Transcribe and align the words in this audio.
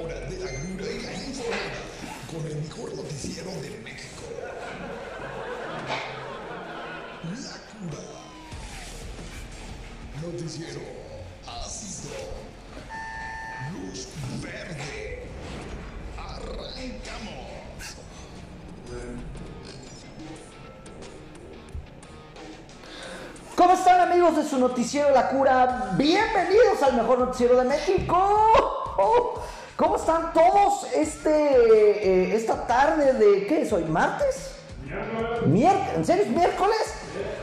hora 0.00 0.20
de 0.20 0.38
la 0.38 0.52
informada 0.52 1.82
con 2.30 2.46
el 2.46 2.56
mejor 2.56 2.94
noticiero 2.94 3.50
de 3.60 3.70
México. 3.84 4.22
La 7.24 7.56
cura. 7.72 8.02
Noticiero 10.22 10.80
ácido. 11.46 12.14
Luz 13.72 14.08
verde. 14.40 15.28
Arrancamos. 16.16 17.52
¿Cómo 23.54 23.74
están 23.74 24.00
amigos 24.00 24.36
de 24.36 24.44
su 24.48 24.58
noticiero 24.58 25.10
La 25.10 25.28
Cura? 25.28 25.92
Bienvenidos 25.96 26.82
al 26.82 26.96
mejor 26.96 27.18
noticiero 27.20 27.58
de 27.58 27.64
México. 27.64 28.16
Oh, 28.98 29.41
¿Cómo 29.82 29.96
están 29.96 30.32
todos 30.32 30.86
este, 30.94 31.30
eh, 31.32 32.36
esta 32.36 32.68
tarde 32.68 33.14
de 33.14 33.48
qué 33.48 33.62
es 33.62 33.72
hoy? 33.72 33.82
¿Martes? 33.82 34.52
Miércoles. 35.44 35.96
¿En 35.96 36.04
serio 36.04 36.22
es 36.22 36.30
miércoles? 36.30 36.94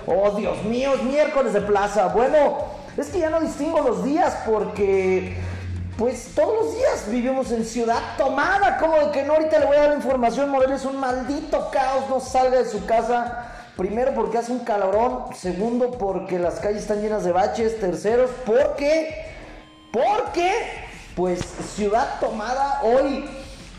Oh, 0.08 0.32
Dios 0.32 0.64
mío, 0.64 0.94
es 0.96 1.04
miércoles 1.04 1.52
de 1.52 1.60
plaza. 1.60 2.08
Bueno, 2.08 2.60
es 2.96 3.10
que 3.10 3.20
ya 3.20 3.30
no 3.30 3.42
distingo 3.42 3.82
los 3.82 4.06
días 4.06 4.38
porque 4.46 5.36
pues 5.98 6.32
todos 6.34 6.64
los 6.64 6.78
días 6.78 7.12
vivimos 7.12 7.52
en 7.52 7.66
ciudad 7.66 8.00
tomada. 8.18 8.78
Como 8.78 8.96
de 8.96 9.12
que 9.12 9.24
no, 9.24 9.34
ahorita 9.34 9.60
le 9.60 9.66
voy 9.66 9.76
a 9.76 9.80
dar 9.82 9.90
la 9.90 9.96
información. 9.96 10.50
Morelia 10.50 10.78
es 10.78 10.86
un 10.86 10.98
maldito 10.98 11.70
caos, 11.72 12.10
no 12.10 12.22
salga 12.22 12.60
de 12.60 12.70
su 12.70 12.86
casa. 12.86 13.50
Primero 13.76 14.14
porque 14.14 14.38
hace 14.38 14.54
un 14.54 14.60
calorón, 14.60 15.26
segundo 15.36 15.92
porque 15.92 16.40
las 16.40 16.62
calles 16.62 16.84
están 16.84 17.02
llenas 17.02 17.26
de 17.26 17.34
baches, 17.34 17.82
terceros 17.82 18.30
porque, 18.46 19.26
porque, 19.92 20.89
pues 21.20 21.42
ciudad 21.76 22.18
tomada 22.22 22.80
hoy, 22.82 23.26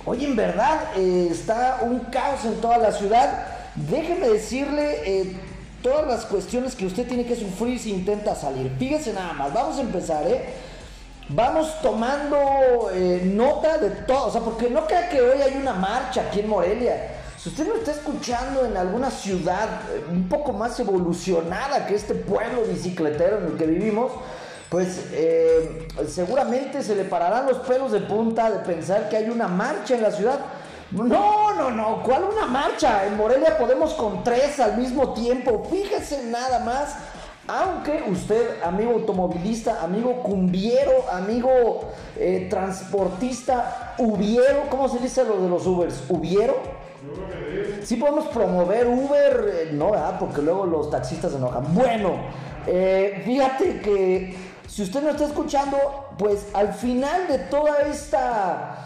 hoy 0.05 0.27
en 0.27 0.37
verdad 0.37 0.79
eh, 0.95 1.29
está 1.30 1.79
un 1.80 2.01
caos 2.01 2.45
en 2.45 2.60
toda 2.60 2.77
la 2.77 2.93
ciudad. 2.93 3.46
Déjeme 3.77 4.29
decirle 4.29 5.01
eh, 5.07 5.37
todas 5.83 6.07
las 6.07 6.27
cuestiones 6.27 6.77
que 6.77 6.85
usted 6.85 7.09
tiene 7.09 7.24
que 7.24 7.35
sufrir 7.35 7.79
si 7.79 7.93
intenta 7.93 8.35
salir. 8.35 8.71
Fíjese 8.79 9.15
nada 9.15 9.33
más, 9.33 9.55
vamos 9.55 9.79
a 9.79 9.80
empezar, 9.80 10.27
¿eh? 10.27 10.51
Vamos 11.30 11.80
tomando 11.80 12.91
eh, 12.93 13.23
nota 13.24 13.79
de 13.79 13.88
todo, 13.88 14.27
o 14.27 14.30
sea, 14.30 14.43
porque 14.43 14.68
no 14.68 14.87
crea 14.87 15.09
que 15.09 15.23
hoy 15.23 15.41
hay 15.41 15.57
una 15.57 15.73
marcha 15.73 16.27
aquí 16.29 16.41
en 16.41 16.49
Morelia. 16.51 17.15
Si 17.38 17.49
usted 17.49 17.66
lo 17.66 17.77
está 17.77 17.93
escuchando 17.93 18.66
en 18.66 18.77
alguna 18.77 19.11
ciudad 19.11 19.66
eh, 19.95 20.05
un 20.11 20.29
poco 20.29 20.52
más 20.52 20.79
evolucionada 20.79 21.87
que 21.87 21.95
este 21.95 22.15
pueblo 22.15 22.65
bicicletero 22.65 23.38
en 23.38 23.46
el 23.46 23.57
que 23.57 23.65
vivimos, 23.65 24.13
pues 24.71 25.09
eh, 25.13 25.88
seguramente 26.07 26.82
se 26.82 26.95
le 26.95 27.02
pararán 27.02 27.46
los 27.46 27.59
pelos 27.59 27.90
de 27.90 28.01
punta 28.01 28.49
de 28.51 28.60
pensar 28.60 29.09
que 29.09 29.16
hay 29.16 29.29
una 29.29 29.49
marcha 29.49 29.96
en 29.96 30.02
la 30.02 30.12
ciudad. 30.12 30.38
No, 30.93 31.52
no, 31.54 31.71
no, 31.71 32.02
¿cuál 32.04 32.24
una 32.24 32.46
marcha? 32.46 33.04
En 33.07 33.16
Morelia 33.16 33.59
podemos 33.59 33.95
con 33.95 34.23
tres 34.23 34.60
al 34.60 34.79
mismo 34.79 35.12
tiempo. 35.12 35.66
Fíjese 35.71 36.24
nada 36.24 36.60
más. 36.60 36.96
Aunque 37.49 38.04
usted, 38.09 38.62
amigo 38.62 38.93
automovilista, 38.93 39.82
amigo 39.82 40.23
cumbiero, 40.23 41.05
amigo 41.10 41.80
eh, 42.16 42.46
transportista, 42.49 43.95
hubiero, 43.99 44.68
¿cómo 44.71 44.88
se 44.88 45.01
dice 45.01 45.24
lo 45.24 45.43
de 45.43 45.49
los 45.49 45.66
Ubers? 45.66 46.05
¿Hubiero? 46.09 46.55
Sí 47.82 47.96
podemos 47.96 48.27
promover 48.29 48.87
Uber, 48.87 49.51
eh, 49.52 49.71
no, 49.73 49.90
¿verdad? 49.90 50.16
Porque 50.21 50.43
luego 50.43 50.65
los 50.65 50.90
taxistas 50.90 51.32
se 51.32 51.38
enojan. 51.38 51.74
Bueno, 51.74 52.18
fíjate 53.24 53.80
que 53.80 54.37
si 54.71 54.82
usted 54.82 55.02
no 55.02 55.10
está 55.10 55.24
escuchando, 55.24 55.76
pues 56.16 56.46
al 56.54 56.73
final 56.73 57.26
de 57.26 57.38
toda 57.38 57.80
esta 57.82 58.77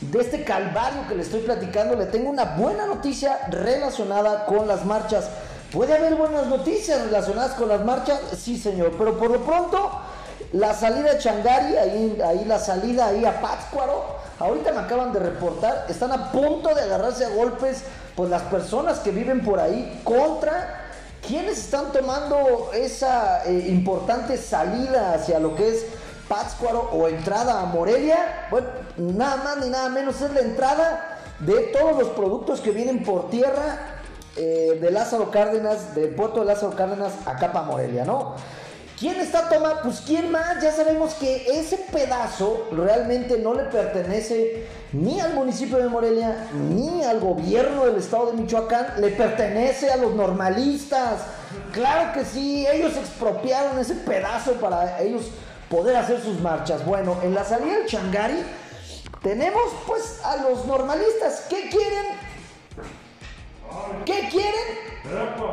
de 0.00 0.20
este 0.20 0.44
calvario 0.44 1.06
que 1.08 1.14
le 1.14 1.22
estoy 1.22 1.40
platicando, 1.40 1.96
le 1.96 2.06
tengo 2.06 2.30
una 2.30 2.44
buena 2.44 2.86
noticia 2.86 3.46
relacionada 3.48 4.46
con 4.46 4.66
las 4.66 4.84
marchas. 4.84 5.28
¿Puede 5.72 5.96
haber 5.96 6.14
buenas 6.14 6.46
noticias 6.46 7.02
relacionadas 7.02 7.52
con 7.52 7.68
las 7.68 7.84
marchas? 7.84 8.20
Sí, 8.36 8.56
señor, 8.56 8.94
pero 8.96 9.18
por 9.18 9.30
lo 9.30 9.44
pronto, 9.44 9.90
la 10.52 10.72
salida 10.72 11.14
de 11.14 11.18
Changari, 11.18 11.76
ahí, 11.76 12.20
ahí 12.24 12.44
la 12.44 12.58
salida 12.58 13.06
ahí 13.06 13.24
a 13.24 13.40
Pátzcuaro, 13.40 14.04
ahorita 14.38 14.72
me 14.72 14.80
acaban 14.80 15.12
de 15.12 15.18
reportar, 15.18 15.86
están 15.88 16.12
a 16.12 16.32
punto 16.32 16.74
de 16.74 16.82
agarrarse 16.82 17.24
a 17.24 17.30
golpes, 17.30 17.84
pues 18.16 18.30
las 18.30 18.42
personas 18.42 19.00
que 19.00 19.10
viven 19.10 19.44
por 19.44 19.60
ahí 19.60 20.00
contra 20.04 20.87
quienes 21.28 21.58
están 21.58 21.92
tomando 21.92 22.70
esa 22.72 23.44
eh, 23.44 23.66
importante 23.68 24.38
salida 24.38 25.12
hacia 25.12 25.38
lo 25.38 25.54
que 25.54 25.68
es 25.68 25.86
Pátzcuaro 26.26 26.90
o 26.92 27.06
entrada 27.08 27.60
a 27.60 27.66
Morelia. 27.66 28.48
Bueno, 28.50 28.68
nada 28.96 29.36
más 29.36 29.58
ni 29.58 29.70
nada 29.70 29.88
menos 29.90 30.20
es 30.20 30.32
la 30.32 30.40
entrada 30.40 31.18
de 31.38 31.70
todos 31.72 31.98
los 31.98 32.08
productos 32.08 32.60
que 32.60 32.70
vienen 32.70 33.02
por 33.02 33.30
tierra 33.30 33.78
eh, 34.36 34.78
de 34.80 34.90
Lázaro 34.90 35.30
Cárdenas, 35.30 35.94
del 35.94 36.14
puerto 36.14 36.40
de 36.40 36.46
Lázaro 36.46 36.74
Cárdenas 36.74 37.12
a 37.26 37.36
Capa 37.36 37.62
Morelia, 37.62 38.04
¿no? 38.04 38.34
¿Quién 38.98 39.20
está 39.20 39.48
tomando? 39.48 39.82
Pues 39.82 40.00
quién 40.00 40.32
más, 40.32 40.60
ya 40.60 40.72
sabemos 40.72 41.14
que 41.14 41.46
ese 41.60 41.76
pedazo 41.76 42.66
realmente 42.72 43.38
no 43.38 43.54
le 43.54 43.64
pertenece 43.64 44.66
ni 44.92 45.20
al 45.20 45.34
municipio 45.34 45.78
de 45.78 45.88
Morelia, 45.88 46.48
ni 46.52 47.04
al 47.04 47.20
gobierno 47.20 47.86
del 47.86 47.96
estado 47.96 48.32
de 48.32 48.38
Michoacán, 48.38 49.00
le 49.00 49.10
pertenece 49.10 49.92
a 49.92 49.96
los 49.98 50.16
normalistas. 50.16 51.20
Claro 51.72 52.12
que 52.12 52.24
sí, 52.24 52.66
ellos 52.66 52.96
expropiaron 52.96 53.78
ese 53.78 53.94
pedazo 53.94 54.54
para 54.54 55.00
ellos 55.00 55.26
poder 55.70 55.94
hacer 55.94 56.20
sus 56.20 56.40
marchas. 56.40 56.84
Bueno, 56.84 57.18
en 57.22 57.34
la 57.34 57.44
salida 57.44 57.76
del 57.78 57.86
Changari 57.86 58.42
tenemos 59.22 59.62
pues 59.86 60.20
a 60.24 60.38
los 60.38 60.66
normalistas. 60.66 61.46
¿Qué 61.48 61.68
quieren? 61.68 62.06
¿Qué 64.04 64.28
quieren? 64.28 64.87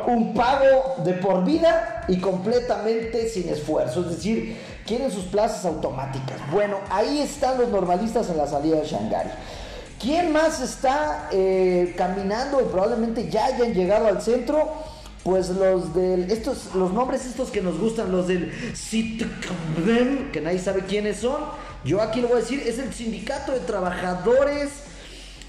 Un 0.06 0.34
pago 0.34 0.96
de 1.04 1.14
por 1.14 1.44
vida 1.44 2.04
y 2.08 2.18
completamente 2.18 3.28
sin 3.28 3.48
esfuerzo. 3.48 4.00
Es 4.00 4.10
decir, 4.10 4.56
quieren 4.86 5.10
sus 5.10 5.24
plazas 5.24 5.64
automáticas. 5.64 6.38
Bueno, 6.52 6.78
ahí 6.90 7.20
están 7.20 7.58
los 7.58 7.68
normalistas 7.68 8.28
en 8.30 8.36
la 8.36 8.46
salida 8.46 8.76
de 8.76 8.86
Shangari. 8.86 9.30
¿Quién 10.00 10.32
más 10.32 10.60
está 10.60 11.28
eh, 11.32 11.94
caminando 11.96 12.58
probablemente 12.66 13.30
ya 13.30 13.46
hayan 13.46 13.72
llegado 13.72 14.06
al 14.06 14.20
centro? 14.20 14.68
Pues 15.24 15.48
los 15.48 15.92
del. 15.94 16.30
Estos, 16.30 16.74
los 16.74 16.92
nombres 16.92 17.26
estos 17.26 17.50
que 17.50 17.60
nos 17.60 17.78
gustan, 17.80 18.12
los 18.12 18.28
del 18.28 18.52
que 20.32 20.40
nadie 20.40 20.58
sabe 20.58 20.82
quiénes 20.82 21.16
son. 21.16 21.40
Yo 21.84 22.00
aquí 22.00 22.20
lo 22.20 22.28
voy 22.28 22.38
a 22.38 22.40
decir, 22.40 22.62
es 22.64 22.78
el 22.78 22.92
Sindicato 22.92 23.52
de 23.52 23.60
Trabajadores 23.60 24.85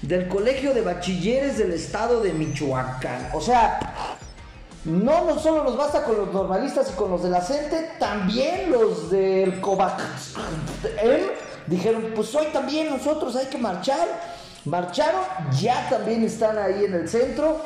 del 0.02 0.28
Colegio 0.28 0.74
de 0.74 0.82
Bachilleres 0.82 1.58
del 1.58 1.72
Estado 1.72 2.20
de 2.20 2.32
Michoacán. 2.32 3.30
O 3.34 3.40
sea, 3.40 3.80
no, 4.84 5.38
solo 5.38 5.64
nos 5.64 5.76
basta 5.76 6.04
con 6.04 6.16
los 6.16 6.32
normalistas 6.32 6.90
y 6.90 6.96
con 6.96 7.10
los 7.10 7.22
de 7.22 7.30
la 7.30 7.40
CENTE, 7.40 7.90
también 7.98 8.70
los 8.70 9.10
del 9.10 9.60
COVAC 9.60 10.00
dijeron, 11.68 12.12
pues 12.14 12.34
hoy 12.34 12.46
también 12.52 12.90
nosotros 12.90 13.36
hay 13.36 13.46
que 13.46 13.58
marchar. 13.58 14.08
Marcharon, 14.64 15.22
ya 15.58 15.88
también 15.88 16.24
están 16.24 16.58
ahí 16.58 16.84
en 16.84 16.94
el 16.94 17.08
centro. 17.08 17.60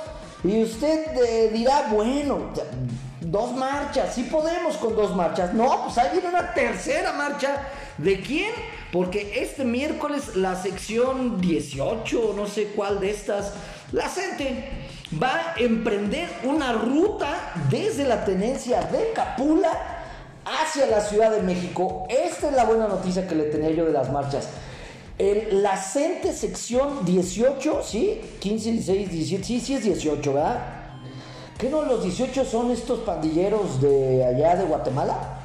Y 0.44 0.62
usted 0.62 1.16
eh, 1.24 1.50
dirá, 1.52 1.88
bueno, 1.90 2.50
dos 3.20 3.52
marchas, 3.52 4.14
sí 4.14 4.24
podemos 4.24 4.76
con 4.76 4.94
dos 4.94 5.14
marchas. 5.14 5.54
No, 5.54 5.84
pues 5.84 5.98
ahí 5.98 6.10
viene 6.12 6.28
una 6.28 6.52
tercera 6.52 7.12
marcha. 7.12 7.68
¿De 7.98 8.20
quién? 8.20 8.52
Porque 8.90 9.42
este 9.42 9.64
miércoles 9.64 10.36
la 10.36 10.60
sección 10.60 11.40
18, 11.40 12.34
no 12.36 12.46
sé 12.46 12.68
cuál 12.74 13.00
de 13.00 13.10
estas, 13.10 13.52
la 13.92 14.08
CENTE 14.08 14.68
va 15.22 15.54
a 15.54 15.54
emprender 15.58 16.28
una 16.44 16.72
ruta 16.72 17.52
desde 17.70 18.04
la 18.04 18.24
tenencia 18.24 18.82
de 18.82 19.12
Capula 19.14 19.70
hacia 20.44 20.86
la 20.86 21.00
Ciudad 21.00 21.30
de 21.30 21.42
México. 21.42 22.06
Esta 22.08 22.48
es 22.48 22.54
la 22.54 22.64
buena 22.64 22.88
noticia 22.88 23.26
que 23.26 23.34
le 23.34 23.44
tenía 23.44 23.70
yo 23.70 23.84
de 23.84 23.92
las 23.92 24.10
marchas. 24.10 24.48
El, 25.18 25.62
la 25.62 25.76
CENTE 25.76 26.32
sección 26.32 27.04
18, 27.04 27.82
¿sí? 27.84 28.20
15, 28.40 28.72
16, 28.72 29.10
17, 29.10 29.44
sí, 29.44 29.60
sí 29.60 29.74
es 29.74 29.84
18, 29.84 30.32
¿verdad? 30.32 30.60
¿Qué 31.58 31.68
no 31.68 31.82
los 31.82 32.02
18 32.02 32.44
son 32.44 32.70
estos 32.70 33.00
pandilleros 33.00 33.80
de 33.80 34.24
allá 34.24 34.56
de 34.56 34.64
Guatemala? 34.64 35.38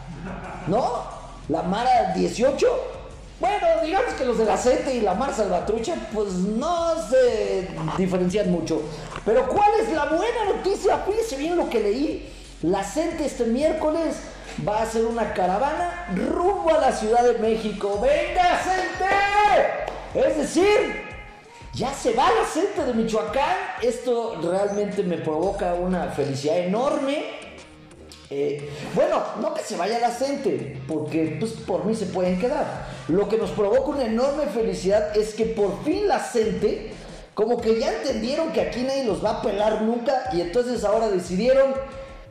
¿No? 0.68 1.17
¿La 1.50 1.62
Mara 1.62 2.14
18? 2.14 2.68
Bueno, 3.40 3.68
digamos 3.82 4.14
que 4.16 4.26
los 4.26 4.38
de 4.38 4.46
la 4.46 4.58
CENTE 4.58 4.96
y 4.96 5.02
la 5.02 5.14
Mar 5.14 5.34
Salvatrucha, 5.34 5.96
pues 6.14 6.34
no 6.34 6.96
se 7.10 7.70
diferencian 7.98 8.52
mucho. 8.52 8.82
Pero 9.24 9.48
¿cuál 9.48 9.70
es 9.80 9.94
la 9.94 10.06
buena 10.06 10.46
noticia? 10.54 10.98
Fíjese 11.06 11.38
bien 11.38 11.56
lo 11.56 11.70
que 11.70 11.80
leí. 11.80 12.34
La 12.64 12.84
CENTE 12.84 13.26
este 13.26 13.46
miércoles 13.46 14.18
va 14.68 14.80
a 14.80 14.84
hacer 14.84 15.06
una 15.06 15.34
caravana 15.34 16.08
rumbo 16.16 16.72
a 16.72 16.82
la 16.82 16.92
Ciudad 16.92 17.24
de 17.24 17.38
México. 17.40 18.00
¡Venga, 18.02 18.60
CENTE! 18.64 20.28
Es 20.28 20.38
decir, 20.38 21.04
ya 21.74 21.94
se 21.94 22.14
va 22.14 22.26
la 22.26 22.46
CENTE 22.46 22.84
de 22.84 22.94
Michoacán. 22.94 23.56
Esto 23.82 24.42
realmente 24.42 25.04
me 25.04 25.18
provoca 25.18 25.76
una 25.76 26.08
felicidad 26.08 26.58
enorme. 26.58 27.47
Eh, 28.30 28.70
bueno, 28.94 29.24
no 29.42 29.54
que 29.54 29.62
se 29.62 29.78
vaya 29.78 30.00
la 30.00 30.12
CENTE, 30.12 30.82
porque 30.88 31.38
pues 31.40 31.54
por 31.54 31.86
mí 31.86 31.96
se 31.96 32.08
pueden 32.08 32.40
quedar. 32.40 32.88
lo 33.08 33.30
que 33.30 33.38
nos 33.38 33.52
provoca 33.52 33.92
una 33.92 34.06
enorme 34.06 34.48
felicidad 34.48 35.16
es 35.16 35.34
que 35.34 35.46
por 35.46 35.84
fin 35.86 36.08
la 36.10 36.20
gente, 36.20 36.92
como 37.34 37.62
que 37.62 37.80
ya 37.80 37.94
entendieron 37.94 38.52
que 38.52 38.62
aquí 38.62 38.82
nadie 38.82 39.06
los 39.06 39.24
va 39.24 39.40
a 39.40 39.42
pelar 39.42 39.82
nunca 39.82 40.30
y 40.34 40.42
entonces 40.42 40.84
ahora 40.84 41.08
decidieron 41.08 41.74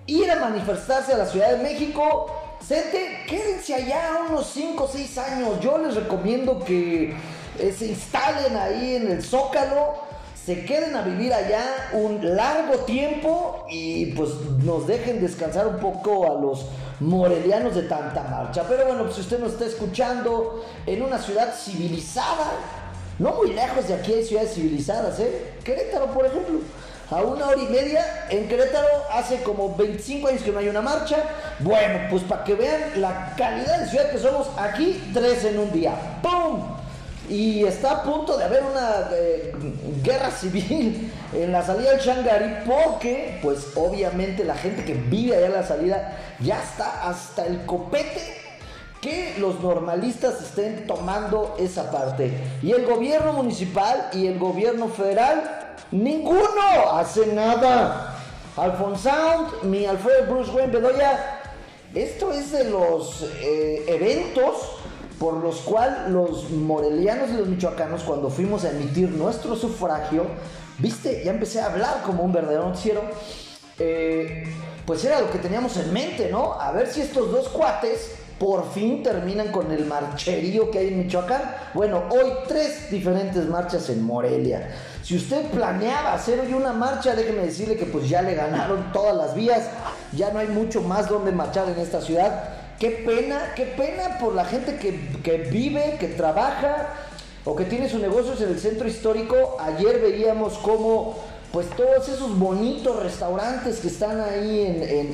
ir 0.07 0.31
a 0.31 0.37
manifestarse 0.37 1.15
a 1.15 1.19
la 1.19 1.27
Ciudad 1.27 1.53
de 1.53 1.63
México. 1.63 2.27
Gente, 2.67 3.25
quédense 3.27 3.75
allá 3.75 4.27
unos 4.29 4.49
5 4.49 4.85
o 4.85 4.89
6 4.89 5.19
años. 5.19 5.61
Yo 5.61 5.79
les 5.79 5.95
recomiendo 5.95 6.63
que 6.63 7.15
eh, 7.59 7.75
se 7.77 7.87
instalen 7.87 8.55
ahí 8.57 8.97
en 8.97 9.11
el 9.11 9.23
Zócalo 9.23 10.06
se 10.47 10.65
queden 10.65 10.95
a 10.95 11.03
vivir 11.03 11.35
allá 11.35 11.89
un 11.93 12.37
largo 12.37 12.77
tiempo 12.85 13.67
y 13.69 14.07
pues 14.13 14.31
nos 14.63 14.87
dejen 14.87 15.21
descansar 15.21 15.67
un 15.67 15.79
poco 15.79 16.31
a 16.31 16.41
los 16.41 16.67
morelianos 17.01 17.75
de 17.75 17.83
tanta 17.83 18.23
marcha. 18.23 18.63
Pero 18.69 18.87
bueno, 18.87 19.03
pues 19.03 19.17
si 19.17 19.23
usted 19.23 19.41
nos 19.41 19.55
está 19.55 19.67
escuchando 19.67 20.65
en 20.87 21.03
una 21.03 21.19
ciudad 21.19 21.53
civilizada, 21.53 22.53
no 23.19 23.33
muy 23.33 23.55
lejos 23.55 23.89
de 23.89 23.95
aquí 23.95 24.13
hay 24.13 24.25
ciudades 24.25 24.55
civilizadas, 24.55 25.19
¿eh? 25.19 25.55
Querétaro, 25.65 26.07
por 26.13 26.25
ejemplo. 26.25 26.61
A 27.11 27.23
una 27.23 27.49
hora 27.49 27.61
y 27.61 27.67
media 27.67 28.27
en 28.31 28.47
Querétaro 28.47 28.87
hace 29.13 29.43
como 29.43 29.75
25 29.75 30.29
años 30.29 30.43
que 30.43 30.53
no 30.53 30.61
hay 30.61 30.69
una 30.69 30.81
marcha. 30.81 31.25
Bueno, 31.59 32.07
pues 32.09 32.23
para 32.23 32.45
que 32.45 32.55
vean 32.55 33.01
la 33.01 33.35
calidad 33.37 33.81
de 33.81 33.89
ciudad 33.89 34.11
que 34.11 34.19
somos 34.19 34.49
aquí, 34.57 35.11
tres 35.13 35.45
en 35.45 35.59
un 35.59 35.73
día. 35.73 36.21
¡Pum! 36.23 36.76
Y 37.29 37.65
está 37.65 37.91
a 37.93 38.03
punto 38.03 38.37
de 38.37 38.45
haber 38.45 38.63
una 38.63 39.09
eh, 39.13 39.53
guerra 40.03 40.31
civil 40.31 41.13
en 41.35 41.53
la 41.53 41.63
salida 41.63 41.93
del 41.93 42.01
Shangari 42.01 42.65
porque 42.67 43.39
pues 43.43 43.69
obviamente 43.75 44.45
la 44.45 44.55
gente 44.55 44.85
que 44.85 44.95
vive 44.95 45.37
allá 45.37 45.47
en 45.47 45.53
la 45.53 45.67
salida 45.67 46.19
ya 46.41 46.63
está 46.63 47.09
hasta 47.09 47.47
el 47.47 47.65
copete 47.67 48.21
que 49.01 49.35
los 49.39 49.61
normalistas 49.61 50.41
estén 50.41 50.87
tomando 50.87 51.55
esa 51.59 51.91
parte. 51.91 52.33
Y 52.63 52.73
el 52.73 52.87
gobierno 52.87 53.35
municipal 53.35 54.09
y 54.13 54.27
el 54.27 54.39
gobierno 54.39 54.89
federal 54.89 55.77
ninguno 55.93 56.91
hace 56.93 57.27
nada. 57.27 58.15
Alfonso, 58.57 59.11
mi 59.63 59.85
Alfredo 59.85 60.33
Bruce 60.33 60.51
Wayne 60.51 60.73
Bedoya 60.73 61.37
esto 61.97 62.31
es 62.31 62.53
de 62.53 62.65
los 62.65 63.23
eh, 63.41 63.85
eventos 63.89 64.55
por 65.19 65.35
los 65.35 65.61
cuales 65.61 66.11
los 66.11 66.51
morelianos 66.51 67.31
y 67.31 67.35
los 67.35 67.49
michoacanos, 67.49 68.03
cuando 68.03 68.29
fuimos 68.29 68.65
a 68.65 68.71
emitir 68.71 69.11
nuestro 69.11 69.57
sufragio, 69.57 70.27
viste, 70.79 71.23
ya 71.25 71.31
empecé 71.31 71.61
a 71.61 71.67
hablar 71.67 72.03
como 72.05 72.23
un 72.23 72.33
verdadero 72.33 72.69
noticiero, 72.69 73.03
eh, 73.79 74.45
pues 74.85 75.05
era 75.05 75.21
lo 75.21 75.31
que 75.31 75.39
teníamos 75.39 75.77
en 75.77 75.93
mente, 75.93 76.31
¿no? 76.31 76.55
A 76.61 76.73
ver 76.73 76.87
si 76.87 77.01
estos 77.01 77.31
dos 77.31 77.49
cuates 77.49 78.13
por 78.39 78.71
fin 78.71 79.03
terminan 79.03 79.51
con 79.51 79.73
el 79.73 79.87
marcherío 79.87 80.71
que 80.71 80.79
hay 80.79 80.89
en 80.89 80.99
Michoacán. 80.99 81.43
Bueno, 81.73 82.05
hoy 82.11 82.31
tres 82.47 82.91
diferentes 82.91 83.47
marchas 83.47 83.89
en 83.89 84.03
Morelia. 84.03 84.69
Si 85.03 85.17
usted 85.17 85.47
planeaba 85.47 86.13
hacer 86.13 86.41
hoy 86.41 86.53
una 86.53 86.73
marcha, 86.73 87.15
déjeme 87.15 87.43
decirle 87.43 87.77
que 87.77 87.87
pues 87.87 88.09
ya 88.09 88.21
le 88.21 88.35
ganaron 88.35 88.93
todas 88.93 89.17
las 89.17 89.35
vías, 89.35 89.69
ya 90.13 90.33
no 90.33 90.41
hay 90.41 90.49
mucho 90.49 90.83
más 90.83 91.09
donde 91.09 91.33
marchar 91.33 91.69
en 91.71 91.79
esta 91.79 92.03
ciudad. 92.03 92.56
Qué 92.79 92.91
pena, 92.91 93.53
qué 93.57 93.65
pena 93.65 94.19
por 94.19 94.35
la 94.35 94.45
gente 94.45 94.77
que, 94.77 95.39
vive, 95.51 95.97
que 95.99 96.09
trabaja 96.09 96.89
o 97.45 97.57
que 97.57 97.65
tiene 97.65 97.89
sus 97.89 98.01
negocios 98.01 98.41
en 98.43 98.51
el 98.51 98.61
centro 98.61 98.87
histórico. 98.87 99.57
Ayer 99.61 100.01
veíamos 100.01 100.59
cómo 100.59 101.17
pues 101.53 101.71
todos 101.71 102.07
esos 102.09 102.39
bonitos 102.39 103.03
restaurantes 103.03 103.79
que 103.79 103.89
están 103.89 104.21
ahí 104.21 104.61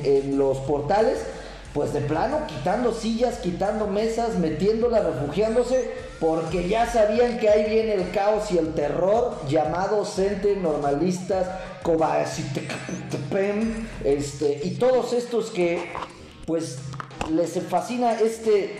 en, 0.03 0.37
los 0.37 0.57
portales, 0.59 1.19
pues 1.73 1.93
de 1.93 2.01
plano 2.01 2.39
quitando 2.47 2.91
sillas, 2.91 3.37
quitando 3.37 3.87
mesas, 3.87 4.37
metiéndolas, 4.39 5.05
refugiándose, 5.05 5.91
porque 6.19 6.67
ya 6.67 6.91
sabían 6.91 7.39
que 7.39 7.47
ahí 7.47 7.69
viene 7.69 7.93
el 7.93 8.11
caos 8.11 8.51
y 8.51 8.57
el 8.57 8.73
terror 8.73 9.37
llamado 9.47 10.03
Cente, 10.03 10.57
Normalistas, 10.57 11.47
este, 14.03 14.61
y 14.63 14.71
todos 14.71 15.13
estos 15.13 15.49
que 15.49 15.89
pues 16.45 16.77
les 17.31 17.59
fascina 17.69 18.13
este 18.19 18.77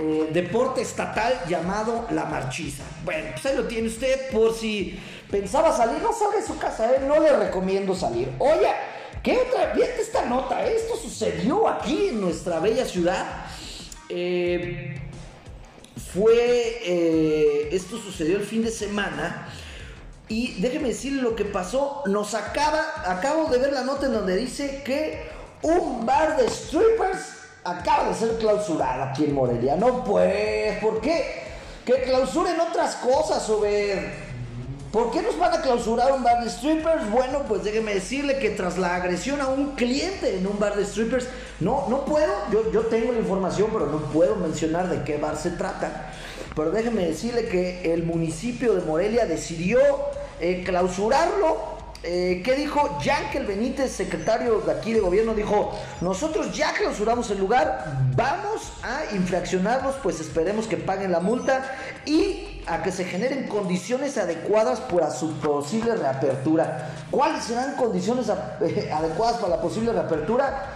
eh, 0.00 0.30
deporte 0.32 0.80
estatal 0.80 1.42
llamado 1.48 2.06
la 2.10 2.24
marchiza. 2.24 2.82
Bueno, 3.04 3.28
pues 3.32 3.44
ahí 3.44 3.56
lo 3.56 3.64
tiene 3.64 3.88
usted 3.88 4.30
por 4.30 4.54
si 4.54 4.98
pensaba 5.30 5.76
salir, 5.76 6.00
no 6.02 6.12
salga 6.12 6.38
de 6.38 6.46
su 6.46 6.58
casa, 6.58 6.90
¿eh? 6.94 7.00
no 7.06 7.20
le 7.20 7.36
recomiendo 7.36 7.94
salir. 7.94 8.30
Oye, 8.38 8.68
¿qué 9.22 9.36
otra? 9.36 9.72
Fíjate 9.74 10.00
esta 10.00 10.24
nota, 10.24 10.64
esto 10.64 10.96
sucedió 10.96 11.68
aquí 11.68 12.08
en 12.08 12.22
nuestra 12.22 12.58
bella 12.58 12.86
ciudad. 12.86 13.26
Eh, 14.08 14.98
fue, 16.14 17.68
esto 17.70 17.98
sucedió 17.98 18.36
el 18.38 18.44
fin 18.44 18.64
de 18.64 18.70
semana. 18.70 19.48
Y 20.28 20.60
déjeme 20.62 20.88
decirle 20.88 21.20
lo 21.20 21.36
que 21.36 21.44
pasó. 21.44 22.02
Nos 22.06 22.34
acaba, 22.34 22.82
acabo 23.04 23.50
de 23.50 23.58
ver 23.58 23.72
la 23.72 23.82
nota 23.84 24.06
en 24.06 24.14
donde 24.14 24.36
dice 24.36 24.82
que 24.84 25.26
un 25.62 26.06
bar 26.06 26.38
de 26.38 26.48
strippers 26.48 27.41
acaba 27.64 28.08
de 28.08 28.14
ser 28.14 28.36
clausurada 28.38 29.10
aquí 29.10 29.24
en 29.24 29.34
Morelia. 29.34 29.76
No, 29.76 30.04
pues, 30.04 30.78
¿por 30.78 31.00
qué? 31.00 31.42
Que 31.84 32.02
clausuren 32.02 32.58
otras 32.60 32.96
cosas, 32.96 33.50
¿Por 34.92 35.10
qué 35.10 35.22
nos 35.22 35.38
van 35.38 35.54
a 35.54 35.62
clausurar 35.62 36.12
un 36.12 36.22
bar 36.22 36.44
de 36.44 36.50
strippers? 36.50 37.10
Bueno, 37.10 37.44
pues 37.48 37.64
déjeme 37.64 37.94
decirle 37.94 38.38
que 38.38 38.50
tras 38.50 38.76
la 38.76 38.96
agresión 38.96 39.40
a 39.40 39.46
un 39.46 39.74
cliente 39.74 40.36
en 40.36 40.46
un 40.46 40.58
bar 40.58 40.76
de 40.76 40.84
strippers, 40.84 41.28
no, 41.60 41.86
no 41.88 42.04
puedo, 42.04 42.30
yo, 42.52 42.70
yo 42.70 42.82
tengo 42.82 43.10
la 43.10 43.18
información, 43.18 43.70
pero 43.72 43.86
no 43.86 44.00
puedo 44.12 44.36
mencionar 44.36 44.90
de 44.90 45.02
qué 45.02 45.16
bar 45.16 45.38
se 45.38 45.52
trata. 45.52 46.12
Pero 46.54 46.70
déjeme 46.72 47.06
decirle 47.06 47.46
que 47.46 47.94
el 47.94 48.02
municipio 48.02 48.74
de 48.74 48.82
Morelia 48.82 49.24
decidió 49.24 49.80
eh, 50.40 50.62
clausurarlo 50.62 51.71
eh, 52.04 52.42
¿Qué 52.44 52.54
dijo 52.56 52.98
Yankel 53.00 53.46
Benítez, 53.46 53.92
secretario 53.92 54.58
de 54.60 54.72
aquí 54.72 54.92
de 54.92 54.98
gobierno? 54.98 55.34
Dijo, 55.34 55.78
nosotros 56.00 56.56
ya 56.56 56.72
clausuramos 56.72 57.30
el 57.30 57.38
lugar, 57.38 58.08
vamos 58.16 58.72
a 58.82 59.14
infraccionarlos, 59.14 59.94
pues 60.02 60.18
esperemos 60.18 60.66
que 60.66 60.76
paguen 60.76 61.12
la 61.12 61.20
multa 61.20 61.64
y 62.04 62.60
a 62.66 62.82
que 62.82 62.90
se 62.90 63.04
generen 63.04 63.46
condiciones 63.46 64.18
adecuadas 64.18 64.80
para 64.80 65.12
su 65.12 65.32
posible 65.34 65.94
reapertura. 65.94 66.90
¿Cuáles 67.08 67.44
serán 67.44 67.76
condiciones 67.76 68.28
adecuadas 68.92 69.36
para 69.36 69.56
la 69.56 69.62
posible 69.62 69.92
reapertura? 69.92 70.70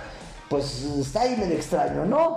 Pues 0.48 0.84
está 1.00 1.22
ahí 1.22 1.36
medio 1.36 1.56
extraño, 1.56 2.04
¿no? 2.04 2.36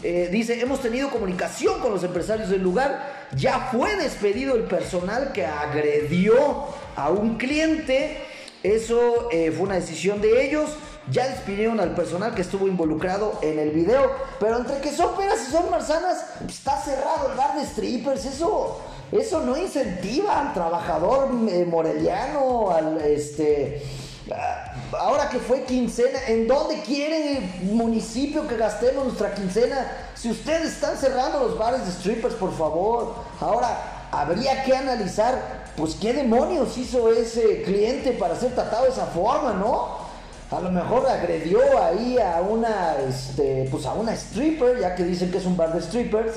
Eh, 0.00 0.28
dice, 0.30 0.60
hemos 0.60 0.80
tenido 0.80 1.10
comunicación 1.10 1.80
con 1.80 1.90
los 1.90 2.04
empresarios 2.04 2.50
del 2.50 2.62
lugar, 2.62 3.26
ya 3.34 3.68
fue 3.72 3.96
despedido 3.96 4.54
el 4.54 4.62
personal 4.62 5.32
que 5.32 5.44
agredió 5.44 6.68
a 6.94 7.10
un 7.10 7.36
cliente 7.36 8.27
eso 8.62 9.28
eh, 9.30 9.52
fue 9.52 9.66
una 9.66 9.76
decisión 9.76 10.20
de 10.20 10.46
ellos. 10.46 10.70
Ya 11.10 11.26
despidieron 11.26 11.80
al 11.80 11.94
personal 11.94 12.34
que 12.34 12.42
estuvo 12.42 12.66
involucrado 12.66 13.38
en 13.40 13.58
el 13.58 13.70
video. 13.70 14.10
Pero 14.40 14.58
entre 14.58 14.80
que 14.80 14.92
son 14.92 15.16
peras 15.16 15.48
y 15.48 15.50
son 15.50 15.70
manzanas, 15.70 16.24
está 16.46 16.80
cerrado 16.80 17.30
el 17.30 17.36
bar 17.36 17.58
de 17.58 17.64
strippers. 17.64 18.24
Eso, 18.26 18.78
eso 19.12 19.40
no 19.40 19.56
incentiva 19.56 20.40
al 20.40 20.52
trabajador 20.54 21.30
eh, 21.48 21.64
moreliano, 21.64 22.70
al 22.70 23.00
este. 23.00 23.82
Ah, 24.30 24.74
ahora 24.98 25.30
que 25.30 25.38
fue 25.38 25.62
quincena, 25.62 26.18
¿en 26.26 26.46
dónde 26.46 26.82
quiere 26.82 27.38
el 27.38 27.72
municipio 27.72 28.46
que 28.46 28.58
gastemos 28.58 29.04
nuestra 29.04 29.34
quincena? 29.34 29.90
Si 30.14 30.30
ustedes 30.30 30.72
están 30.72 30.98
cerrando 30.98 31.40
los 31.40 31.56
bares 31.56 31.86
de 31.86 31.92
strippers, 31.92 32.34
por 32.34 32.52
favor. 32.52 33.14
Ahora, 33.40 33.97
habría 34.10 34.64
que 34.64 34.76
analizar 34.76 35.68
pues 35.76 35.94
qué 35.94 36.12
demonios 36.12 36.76
hizo 36.76 37.12
ese 37.12 37.62
cliente 37.62 38.12
para 38.12 38.34
ser 38.34 38.54
tratado 38.54 38.84
de 38.84 38.90
esa 38.90 39.06
forma, 39.06 39.52
¿no? 39.52 40.08
A 40.50 40.60
lo 40.60 40.70
mejor 40.70 41.06
agredió 41.06 41.60
ahí 41.82 42.18
a 42.18 42.40
una, 42.40 42.96
este, 43.06 43.68
pues 43.70 43.84
a 43.84 43.92
una 43.92 44.14
stripper, 44.14 44.80
ya 44.80 44.94
que 44.94 45.04
dicen 45.04 45.30
que 45.30 45.38
es 45.38 45.44
un 45.44 45.56
bar 45.56 45.72
de 45.74 45.82
strippers. 45.82 46.34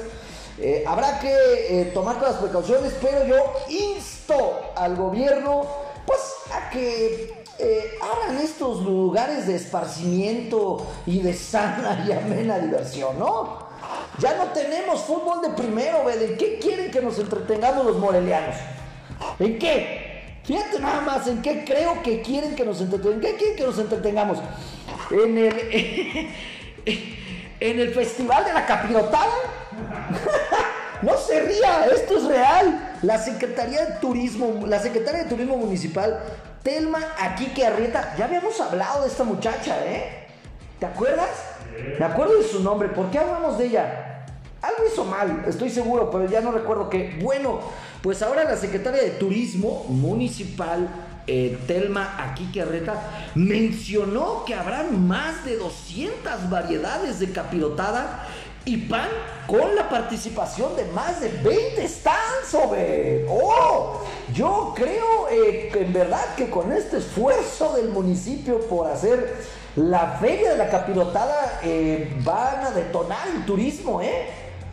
Eh, 0.60 0.84
habrá 0.86 1.20
que 1.20 1.34
eh, 1.70 1.86
tomar 1.94 2.18
todas 2.18 2.34
las 2.34 2.42
precauciones, 2.42 2.94
pero 3.02 3.26
yo 3.26 3.38
insto 3.70 4.60
al 4.76 4.98
gobierno, 4.98 5.66
pues, 6.06 6.20
a 6.54 6.70
que 6.70 7.34
eh, 7.58 7.92
hagan 8.02 8.38
estos 8.38 8.82
lugares 8.82 9.48
de 9.48 9.56
esparcimiento 9.56 10.86
y 11.06 11.22
de 11.22 11.34
sana 11.34 12.04
y 12.06 12.12
amena 12.12 12.60
diversión, 12.60 13.18
¿no? 13.18 13.61
Ya 14.20 14.36
no 14.36 14.46
tenemos 14.48 15.02
fútbol 15.02 15.42
de 15.42 15.50
primero, 15.50 16.10
¿En 16.10 16.38
qué 16.38 16.60
quieren 16.60 16.92
que 16.92 17.02
nos 17.02 17.18
entretengamos 17.20 17.86
los 17.86 17.98
morelianos? 17.98 18.56
¿En 19.40 19.58
qué? 19.58 20.12
Fíjate 20.44 20.80
nada 20.80 21.02
más 21.02 21.28
en 21.28 21.42
qué 21.42 21.64
creo 21.64 22.02
que 22.02 22.22
quieren 22.22 22.56
que 22.56 22.66
nos 22.66 22.82
entretengamos. 22.82 23.24
¿En 23.24 23.32
qué 23.32 23.38
quieren 23.38 23.56
que 23.58 23.64
nos 23.64 23.78
entretengamos? 23.78 24.40
En 25.12 25.38
el, 25.38 26.30
en 27.60 27.80
el 27.80 27.94
Festival 27.94 28.46
de 28.46 28.54
la 28.54 28.66
Capirotada. 28.66 29.34
no 31.02 31.18
se 31.18 31.42
ría, 31.42 31.86
esto 31.86 32.18
es 32.18 32.26
real. 32.26 32.98
La 33.04 33.18
Secretaría 33.18 33.86
de 33.86 33.94
Turismo, 34.00 34.66
la 34.68 34.80
Secretaria 34.80 35.24
de 35.24 35.30
Turismo 35.30 35.58
Municipal, 35.58 36.20
Telma 36.64 37.00
Aquique 37.20 37.66
Arrieta, 37.66 38.16
ya 38.18 38.26
habíamos 38.26 38.60
hablado 38.60 39.02
de 39.02 39.08
esta 39.08 39.24
muchacha, 39.24 39.78
¿eh? 39.86 40.28
¿Te 40.80 40.86
acuerdas? 40.86 41.30
Me 42.00 42.06
acuerdo 42.06 42.38
de 42.38 42.44
su 42.44 42.62
nombre. 42.62 42.90
¿Por 42.90 43.10
qué 43.12 43.20
hablamos 43.20 43.58
de 43.58 43.68
ella? 43.68 44.26
Algo 44.62 44.84
hizo 44.92 45.06
mal, 45.06 45.44
estoy 45.48 45.72
seguro, 45.72 46.12
pero 46.12 46.30
ya 46.30 46.40
no 46.42 46.52
recuerdo 46.52 46.88
qué. 46.88 47.18
Bueno, 47.22 47.60
pues 48.02 48.22
ahora 48.22 48.44
la 48.44 48.56
secretaria 48.56 49.02
de 49.02 49.12
Turismo 49.12 49.86
Municipal, 49.90 50.88
eh, 51.26 51.58
Telma 51.66 52.16
Aquique 52.20 52.62
Arreta, 52.62 53.32
mencionó 53.34 54.46
que 54.46 54.54
habrán 54.54 55.08
más 55.08 55.46
de 55.46 55.58
200 55.58 56.50
variedades 56.50 57.20
de 57.20 57.32
capirotada 57.32 58.28
y 58.66 58.78
pan 58.78 59.10
con 59.48 59.76
la 59.76 59.90
participación 59.90 60.76
de 60.76 60.86
más 60.86 61.20
de 61.22 61.30
20 61.30 61.88
stands. 61.88 62.54
Yo 64.34 64.74
creo 64.76 65.28
eh, 65.30 65.72
en 65.74 65.92
verdad 65.92 66.36
que 66.36 66.50
con 66.50 66.72
este 66.72 66.98
esfuerzo 66.98 67.74
del 67.76 67.90
municipio 67.90 68.60
por 68.62 68.88
hacer 68.88 69.38
la 69.76 70.18
feria 70.22 70.52
de 70.52 70.58
la 70.58 70.70
capirotada 70.70 71.60
eh, 71.64 72.14
van 72.24 72.66
a 72.66 72.72
detonar 72.72 73.28
el 73.36 73.46
turismo, 73.46 74.02
¿eh? 74.02 74.28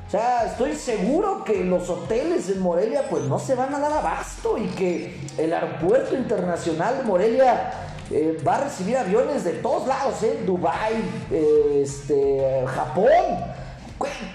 O 0.07 0.11
sea, 0.11 0.47
estoy 0.47 0.75
seguro 0.75 1.45
que 1.45 1.65
los 1.65 1.88
hoteles 1.91 2.49
en 2.49 2.61
Morelia 2.61 3.09
pues 3.11 3.25
no 3.25 3.38
se 3.38 3.55
van 3.55 3.75
a 3.75 3.79
dar 3.79 3.93
abasto 3.93 4.57
y 4.57 4.67
que 4.69 5.21
el 5.37 5.53
aeropuerto 5.53 6.17
internacional 6.17 6.99
de 6.99 7.05
Morelia 7.05 7.73
eh, 8.11 8.38
va 8.47 8.57
a 8.57 8.65
recibir 8.65 8.97
aviones 8.97 9.45
de 9.45 9.53
todos 9.55 9.87
lados, 9.87 10.23
¿eh? 10.23 10.43
Dubai, 10.47 10.95
este, 11.31 12.65
Japón. 12.67 13.09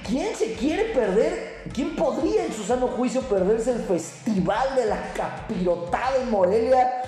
¿Quién 0.06 0.36
se 0.36 0.54
quiere 0.54 0.86
perder? 0.94 1.53
¿Quién 1.72 1.96
podría 1.96 2.46
en 2.46 2.54
su 2.54 2.64
sano 2.64 2.88
juicio 2.88 3.22
perderse 3.22 3.72
el 3.72 3.82
Festival 3.82 4.76
de 4.76 4.86
la 4.86 5.14
Capirotada 5.14 6.18
en 6.22 6.30
Morelia? 6.30 7.04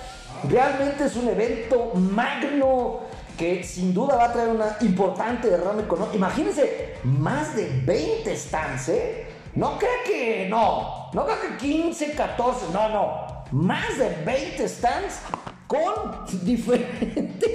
Realmente 0.47 1.05
es 1.05 1.15
un 1.15 1.27
evento 1.27 1.91
magno 1.95 3.01
que 3.37 3.63
sin 3.63 3.93
duda 3.93 4.15
va 4.15 4.25
a 4.25 4.33
traer 4.33 4.49
una 4.49 4.77
importante 4.81 5.49
derrama 5.49 5.81
económica. 5.81 6.15
Imagínense, 6.15 6.95
más 7.03 7.55
de 7.55 7.81
20 7.83 8.35
stands, 8.37 8.89
¿eh? 8.89 9.27
No 9.55 9.77
crea 9.77 10.03
que 10.05 10.47
no, 10.49 11.09
no 11.13 11.25
creo 11.25 11.41
que 11.41 11.57
15, 11.57 12.11
14, 12.13 12.65
no, 12.71 12.89
no. 12.89 13.45
Más 13.51 13.97
de 13.97 14.09
20 14.25 14.67
stands 14.69 15.19
con 15.67 16.25
diferentes 16.45 17.51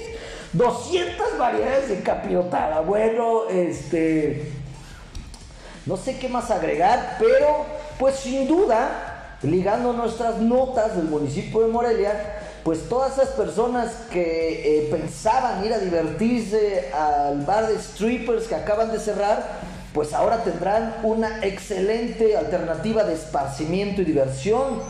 200 0.52 1.38
variedades 1.38 1.88
de 1.88 2.02
capirotada. 2.02 2.80
Bueno, 2.80 3.48
este 3.48 4.52
no 5.86 5.96
sé 5.96 6.18
qué 6.18 6.28
más 6.28 6.50
agregar, 6.50 7.16
pero 7.18 7.66
pues 7.98 8.16
sin 8.16 8.46
duda, 8.46 9.36
ligando 9.42 9.92
nuestras 9.92 10.38
notas 10.38 10.96
del 10.96 11.06
municipio 11.06 11.60
de 11.60 11.68
Morelia, 11.68 12.38
pues 12.64 12.88
todas 12.88 13.14
esas 13.14 13.30
personas 13.30 13.90
que 14.10 14.80
eh, 14.80 14.88
pensaban 14.90 15.64
ir 15.64 15.72
a 15.72 15.78
divertirse 15.78 16.90
al 16.92 17.40
bar 17.46 17.68
de 17.68 17.78
strippers 17.78 18.46
que 18.46 18.54
acaban 18.54 18.92
de 18.92 18.98
cerrar, 18.98 19.60
pues 19.94 20.12
ahora 20.12 20.44
tendrán 20.44 20.96
una 21.02 21.44
excelente 21.44 22.36
alternativa 22.36 23.04
de 23.04 23.14
esparcimiento 23.14 24.02
y 24.02 24.04
diversión, 24.04 24.80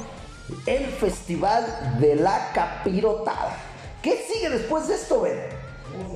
el 0.66 0.86
Festival 0.86 1.64
de 2.00 2.16
la 2.16 2.50
Capirotada. 2.52 3.56
¿Qué 4.02 4.16
sigue 4.30 4.50
después 4.50 4.88
de 4.88 4.94
esto, 4.94 5.20
Ben? 5.22 5.38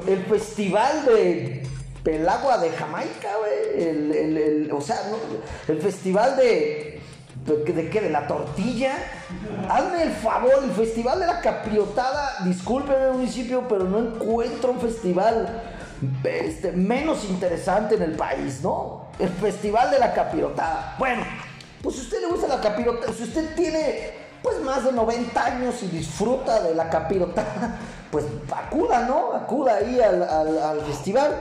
El 0.07 0.25
Festival 0.25 1.05
de 1.07 1.67
Pelagua 2.05 2.59
de 2.59 2.71
Jamaica, 2.71 3.31
güey. 3.39 3.89
El, 3.89 4.71
o 4.73 4.81
sea, 4.81 5.01
el 5.67 5.81
festival 5.81 6.37
de, 6.37 7.01
de. 7.47 7.91
qué? 7.91 8.01
¿De 8.03 8.11
la 8.11 8.27
tortilla? 8.27 8.93
Hazme 9.69 10.03
el 10.03 10.13
favor, 10.13 10.63
el 10.63 10.71
festival 10.73 11.19
de 11.19 11.27
la 11.27 11.41
capriotada. 11.41 12.45
Discúlpeme, 12.45 13.13
municipio, 13.13 13.67
pero 13.67 13.85
no 13.85 13.99
encuentro 13.99 14.73
un 14.73 14.81
festival 14.81 15.63
este, 16.25 16.73
menos 16.73 17.25
interesante 17.25 17.95
en 17.95 18.03
el 18.03 18.13
país, 18.13 18.61
¿no? 18.63 19.07
El 19.19 19.31
festival 19.31 19.91
de 19.91 19.99
la 19.99 20.13
capirotada. 20.13 20.97
Bueno, 20.99 21.25
pues 21.83 21.97
si 21.97 22.03
usted 22.03 22.21
le 22.21 22.27
gusta 22.27 22.49
la 22.49 22.61
capirotada, 22.61 23.13
si 23.15 23.23
usted 23.23 23.55
tiene 23.55 24.25
pues 24.43 24.61
más 24.61 24.85
de 24.85 24.93
90 24.93 25.43
años 25.43 25.83
y 25.83 25.87
disfruta 25.87 26.63
de 26.63 26.75
la 26.75 26.91
capirotada, 26.91 27.79
pues 28.11 28.27
acuda, 28.55 29.07
¿no? 29.07 29.33
Acuda 29.33 29.77
ahí 29.77 29.99
al, 30.03 30.23
al 30.23 30.83
festival. 30.83 31.35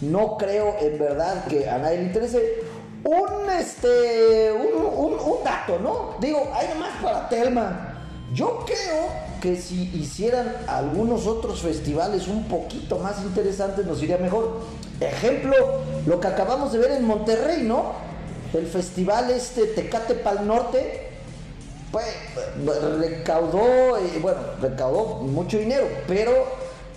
No 0.00 0.36
creo 0.36 0.76
en 0.80 0.98
verdad 0.98 1.44
que 1.46 1.68
a 1.68 1.78
nadie 1.78 1.98
le 1.98 2.02
interese. 2.04 2.62
Un, 3.04 3.50
este, 3.50 4.52
un, 4.52 5.44
dato, 5.44 5.78
¿no? 5.78 6.16
Digo, 6.20 6.50
hay 6.52 6.68
nomás 6.68 7.02
para 7.02 7.28
Telma. 7.28 7.94
Yo 8.34 8.64
creo 8.66 9.08
que 9.40 9.56
si 9.56 9.84
hicieran 9.94 10.54
algunos 10.66 11.26
otros 11.26 11.62
festivales 11.62 12.28
un 12.28 12.44
poquito 12.44 12.98
más 12.98 13.22
interesantes 13.22 13.86
nos 13.86 14.02
iría 14.02 14.18
mejor. 14.18 14.60
Ejemplo, 15.00 15.54
lo 16.06 16.20
que 16.20 16.26
acabamos 16.26 16.72
de 16.72 16.78
ver 16.78 16.90
en 16.92 17.04
Monterrey, 17.04 17.62
¿no? 17.62 17.92
El 18.52 18.66
festival 18.66 19.30
este 19.30 19.66
Tecate 19.66 20.14
Pal 20.14 20.46
Norte, 20.46 21.08
pues 21.92 22.06
recaudó, 22.98 23.96
eh, 23.96 24.18
bueno, 24.20 24.38
recaudó 24.60 25.22
mucho 25.22 25.58
dinero, 25.58 25.86
pero 26.06 26.32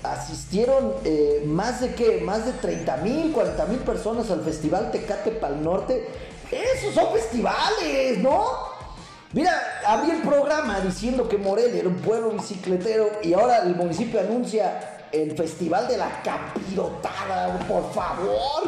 asistieron 0.03 0.93
eh, 1.03 1.43
más 1.45 1.81
de 1.81 1.93
qué, 1.93 2.21
más 2.21 2.45
de 2.45 2.53
30 2.53 2.97
mil, 2.97 3.31
40 3.31 3.65
mil 3.65 3.79
personas 3.79 4.29
al 4.31 4.41
Festival 4.41 4.91
Tecate 4.91 5.31
Pal 5.31 5.63
Norte. 5.63 6.07
Esos 6.51 6.93
son 6.93 7.13
festivales, 7.13 8.17
¿no? 8.19 8.45
Mira, 9.33 9.53
había 9.85 10.15
el 10.15 10.21
programa 10.23 10.81
diciendo 10.81 11.29
que 11.29 11.37
Morelia 11.37 11.79
era 11.79 11.87
un 11.87 11.95
pueblo 11.95 12.31
bicicletero 12.31 13.09
y 13.23 13.33
ahora 13.33 13.59
el 13.59 13.75
municipio 13.75 14.19
anuncia 14.19 15.07
el 15.11 15.35
Festival 15.37 15.87
de 15.87 15.97
la 15.97 16.21
Capirotada, 16.21 17.59
por 17.67 17.93
favor. 17.93 18.63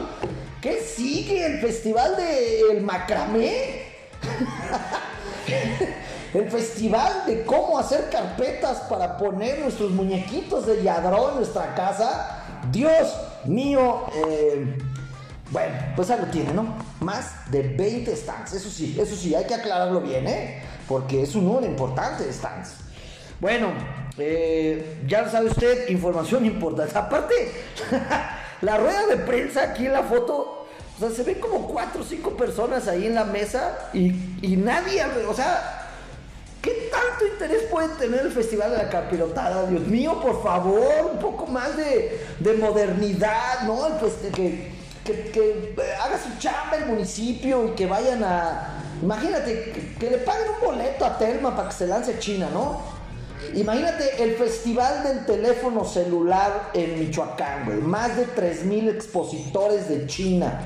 ¿Qué 0.61 0.81
sigue? 0.81 1.45
¿El 1.45 1.59
Festival 1.59 2.15
del 2.15 2.81
Macramé? 2.81 3.83
el 6.33 6.49
festival 6.49 7.25
de 7.27 7.43
cómo 7.43 7.77
hacer 7.77 8.09
carpetas 8.09 8.79
para 8.89 9.17
poner 9.17 9.59
nuestros 9.59 9.91
muñequitos 9.91 10.65
de 10.65 10.81
yadrón 10.81 11.31
en 11.31 11.37
nuestra 11.37 11.75
casa. 11.75 12.43
Dios 12.71 13.13
mío, 13.45 14.05
eh, 14.15 14.75
bueno, 15.51 15.75
pues 15.95 16.09
algo 16.09 16.25
tiene, 16.27 16.53
¿no? 16.53 16.75
Más 17.01 17.51
de 17.51 17.61
20 17.61 18.15
stands, 18.15 18.53
eso 18.53 18.69
sí, 18.69 18.97
eso 18.99 19.15
sí, 19.15 19.35
hay 19.35 19.45
que 19.45 19.53
aclararlo 19.53 20.01
bien, 20.01 20.27
¿eh? 20.27 20.63
Porque 20.87 21.21
es 21.21 21.35
un 21.35 21.45
número 21.45 21.67
importante 21.67 22.25
de 22.25 22.33
stands. 22.33 22.75
Bueno, 23.39 23.67
eh, 24.17 25.03
ya 25.07 25.29
sabe 25.29 25.49
usted, 25.49 25.89
información 25.89 26.45
importante. 26.45 26.97
Aparte, 26.97 27.51
la 28.61 28.77
rueda 28.77 29.05
de 29.07 29.17
prensa 29.17 29.63
aquí 29.63 29.85
en 29.85 29.93
la 29.93 30.03
foto, 30.03 30.65
o 30.95 30.99
sea, 30.99 31.09
se 31.11 31.23
ven 31.23 31.39
como 31.39 31.67
cuatro 31.67 32.01
o 32.01 32.05
cinco 32.05 32.31
personas 32.31 32.87
ahí 32.87 33.05
en 33.05 33.15
la 33.15 33.25
mesa 33.25 33.89
y, 33.93 34.13
y 34.41 34.55
nadie, 34.57 35.03
o 35.27 35.33
sea, 35.33 35.82
¿Qué 36.63 36.89
tanto 36.89 37.27
interés 37.27 37.63
puede 37.63 37.89
tener 37.95 38.21
el 38.21 38.31
Festival 38.31 38.71
de 38.71 38.77
la 38.77 38.89
Capirotada? 38.89 39.65
Dios 39.65 39.85
mío, 39.85 40.21
por 40.21 40.41
favor, 40.41 41.11
un 41.11 41.19
poco 41.19 41.45
más 41.45 41.75
de, 41.75 42.25
modernidad, 42.57 43.63
¿no? 43.65 43.97
Pues, 43.99 44.13
que, 44.33 45.75
haga 46.01 46.17
su 46.17 46.39
chamba 46.39 46.77
el 46.77 46.85
municipio 46.85 47.67
y 47.67 47.71
que 47.71 47.85
vayan 47.85 48.23
a... 48.23 48.79
Imagínate, 49.01 49.95
que, 49.99 50.09
le 50.09 50.19
paguen 50.19 50.51
un 50.51 50.65
boleto 50.65 51.03
a 51.03 51.17
Telma 51.17 51.53
para 51.53 51.67
que 51.67 51.75
se 51.75 51.85
lance 51.85 52.17
China, 52.17 52.47
¿no? 52.53 52.79
Imagínate 53.53 54.23
el 54.23 54.35
festival 54.35 55.03
del 55.03 55.25
teléfono 55.25 55.83
celular 55.83 56.71
en 56.73 56.97
Michoacán, 56.97 57.65
güey. 57.65 57.79
Más 57.79 58.15
de 58.15 58.25
3.000 58.25 58.89
expositores 58.89 59.89
de 59.89 60.07
China. 60.07 60.61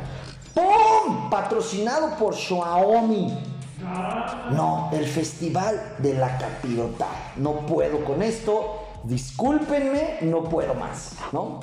¡Pum! 0.54 1.32
Patrocinado 1.32 2.16
por 2.18 2.36
Xiaomi. 2.36 3.57
No, 3.80 4.90
el 4.94 5.06
festival 5.06 5.96
de 6.00 6.14
la 6.16 6.38
capirota. 6.38 7.08
No 7.36 7.66
puedo 7.66 8.04
con 8.04 8.24
esto. 8.24 8.84
Discúlpenme, 9.04 10.20
no 10.22 10.44
puedo 10.44 10.74
más, 10.74 11.14
¿no? 11.32 11.60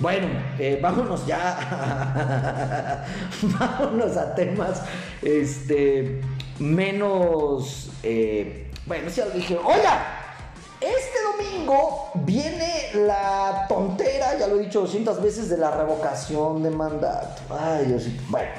Bueno, 0.00 0.28
eh, 0.58 0.78
vámonos 0.82 1.26
ya. 1.26 3.04
vámonos 3.42 4.16
a 4.16 4.34
temas 4.34 4.82
este, 5.22 6.20
menos. 6.58 7.90
Eh, 8.02 8.70
bueno, 8.86 9.08
ya 9.08 9.26
lo 9.26 9.30
dije. 9.32 9.56
Oiga, 9.56 10.18
este 10.80 11.18
domingo 11.22 12.10
viene 12.14 12.90
la 13.06 13.66
tontera, 13.68 14.38
ya 14.38 14.46
lo 14.46 14.56
he 14.56 14.64
dicho 14.64 14.80
200 14.80 15.22
veces, 15.22 15.48
de 15.48 15.58
la 15.58 15.70
revocación 15.70 16.62
de 16.62 16.70
mandato. 16.70 17.42
Ay, 17.50 17.86
Diosito. 17.86 18.22
Bueno, 18.28 18.50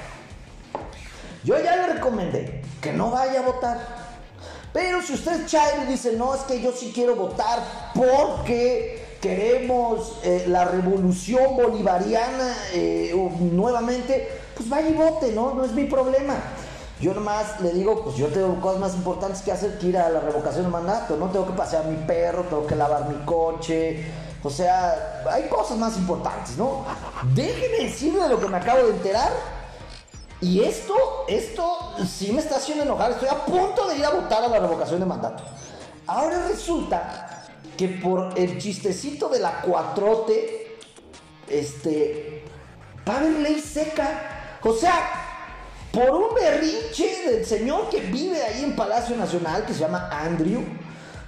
yo 1.43 1.61
ya 1.63 1.75
le 1.75 1.93
recomendé 1.93 2.58
que 2.81 2.93
no 2.93 3.11
vaya 3.11 3.39
a 3.39 3.43
votar. 3.43 3.77
Pero 4.71 5.01
si 5.01 5.13
usted 5.13 5.45
es 5.45 5.53
y 5.53 5.91
dice, 5.91 6.13
no, 6.13 6.35
es 6.35 6.41
que 6.41 6.61
yo 6.61 6.71
sí 6.71 6.91
quiero 6.93 7.15
votar 7.15 7.59
porque 7.95 9.17
queremos 9.19 10.19
eh, 10.23 10.45
la 10.47 10.65
revolución 10.65 11.55
bolivariana 11.55 12.55
eh, 12.73 13.13
nuevamente, 13.39 14.27
pues 14.55 14.69
vaya 14.69 14.89
y 14.89 14.93
vote, 14.93 15.31
¿no? 15.31 15.55
No 15.55 15.65
es 15.65 15.71
mi 15.71 15.85
problema. 15.85 16.35
Yo 17.01 17.13
nomás 17.13 17.59
le 17.61 17.71
digo, 17.71 18.03
pues 18.03 18.17
yo 18.17 18.27
tengo 18.27 18.59
cosas 18.61 18.79
más 18.79 18.93
importantes 18.93 19.41
que 19.41 19.51
hacer 19.51 19.79
que 19.79 19.87
ir 19.87 19.97
a 19.97 20.09
la 20.09 20.19
revocación 20.19 20.65
de 20.65 20.71
mandato, 20.71 21.15
¿no? 21.15 21.29
Tengo 21.29 21.47
que 21.47 21.53
pasear 21.53 21.85
mi 21.85 21.95
perro, 22.05 22.43
tengo 22.43 22.67
que 22.67 22.75
lavar 22.75 23.07
mi 23.07 23.15
coche, 23.25 24.05
o 24.43 24.49
sea, 24.49 25.23
hay 25.29 25.47
cosas 25.49 25.77
más 25.77 25.97
importantes, 25.97 26.57
¿no? 26.57 26.85
Déjeme 27.33 27.85
decirle 27.85 28.27
lo 28.29 28.39
que 28.39 28.47
me 28.47 28.57
acabo 28.57 28.83
de 28.83 28.91
enterar 28.91 29.58
Y 30.41 30.63
esto, 30.63 30.95
esto 31.27 31.95
sí 32.07 32.31
me 32.31 32.39
está 32.39 32.55
haciendo 32.57 32.83
enojar. 32.83 33.11
Estoy 33.11 33.27
a 33.27 33.45
punto 33.45 33.87
de 33.87 33.97
ir 33.97 34.05
a 34.05 34.11
votar 34.11 34.43
a 34.43 34.47
la 34.47 34.59
revocación 34.59 34.99
de 34.99 35.05
mandato. 35.05 35.43
Ahora 36.07 36.47
resulta 36.47 37.45
que 37.77 37.87
por 37.87 38.37
el 38.37 38.57
chistecito 38.57 39.29
de 39.29 39.39
la 39.39 39.61
cuatrote, 39.61 40.77
este, 41.47 42.43
va 43.07 43.15
a 43.15 43.17
haber 43.19 43.31
ley 43.31 43.59
seca. 43.59 44.57
O 44.63 44.73
sea, 44.73 45.29
por 45.91 46.09
un 46.11 46.35
berrinche 46.35 47.29
del 47.29 47.45
señor 47.45 47.89
que 47.89 47.99
vive 48.01 48.41
ahí 48.41 48.63
en 48.63 48.75
Palacio 48.75 49.15
Nacional, 49.15 49.65
que 49.65 49.73
se 49.73 49.79
llama 49.79 50.09
Andrew, 50.11 50.63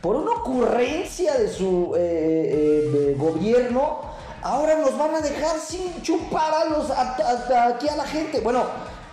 por 0.01 0.15
una 0.15 0.31
ocurrencia 0.31 1.37
de 1.37 1.49
su 1.49 1.93
eh, 1.95 3.11
eh, 3.11 3.15
gobierno, 3.17 4.01
ahora 4.41 4.75
nos 4.77 4.97
van 4.97 5.15
a 5.15 5.21
dejar 5.21 5.59
sin 5.59 6.01
chupar 6.01 6.53
a 6.53 6.65
los, 6.65 6.89
aquí 6.91 7.87
a 7.87 7.95
la 7.95 8.05
gente. 8.05 8.39
Bueno, 8.39 8.65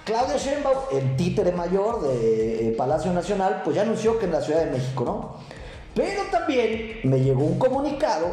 Claudia 0.08 0.38
Sheinbaum, 0.38 0.78
el 0.90 1.16
títere 1.16 1.52
mayor 1.52 2.00
de 2.00 2.68
eh, 2.68 2.72
Palacio 2.78 3.12
Nacional, 3.12 3.60
pues 3.62 3.76
ya 3.76 3.82
anunció 3.82 4.18
que 4.18 4.24
en 4.24 4.32
la 4.32 4.40
Ciudad 4.40 4.64
de 4.64 4.70
México, 4.70 5.04
¿no? 5.04 5.34
Pero 5.94 6.22
también 6.30 7.00
me 7.04 7.20
llegó 7.20 7.44
un 7.44 7.58
comunicado 7.58 8.28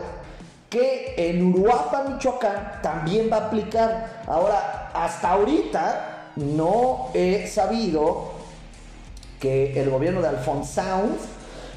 que 0.70 1.16
en 1.18 1.54
Uruapan, 1.54 2.14
Michoacán, 2.14 2.80
también 2.82 3.30
va 3.30 3.38
a 3.38 3.48
aplicar. 3.48 4.24
Ahora, 4.26 4.90
hasta 4.94 5.32
ahorita 5.32 6.30
no 6.38 7.10
he 7.14 7.46
sabido 7.46 8.32
que 9.42 9.78
el 9.78 9.90
gobierno 9.90 10.22
de 10.22 10.30
Alphonse 10.30 10.82
Sound 10.82 11.18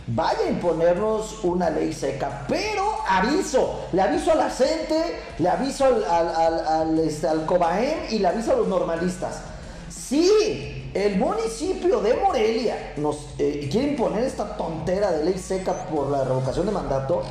vaya 0.06 0.44
a 0.46 0.48
imponernos 0.48 1.42
una 1.42 1.70
ley 1.70 1.92
seca. 1.92 2.44
Pero 2.46 2.84
aviso, 3.08 3.80
le 3.92 4.02
aviso 4.02 4.30
a 4.30 4.36
la 4.36 4.50
gente, 4.50 5.16
le 5.40 5.48
aviso 5.48 5.86
al, 5.86 6.04
al, 6.04 6.66
al, 6.68 6.98
este, 7.00 7.26
Cobaem 7.46 7.98
y 8.10 8.20
le 8.20 8.28
aviso 8.28 8.52
a 8.52 8.56
los 8.58 8.68
normalistas. 8.68 9.57
Si 10.08 10.90
el 10.94 11.16
municipio 11.16 12.00
de 12.00 12.14
Morelia 12.14 12.94
nos 12.96 13.26
eh, 13.38 13.68
quiere 13.70 13.88
imponer 13.88 14.24
esta 14.24 14.56
tontera 14.56 15.12
de 15.12 15.22
ley 15.22 15.38
seca 15.38 15.84
por 15.84 16.08
la 16.08 16.24
revocación 16.24 16.64
de 16.64 16.72
mandato, 16.72 17.22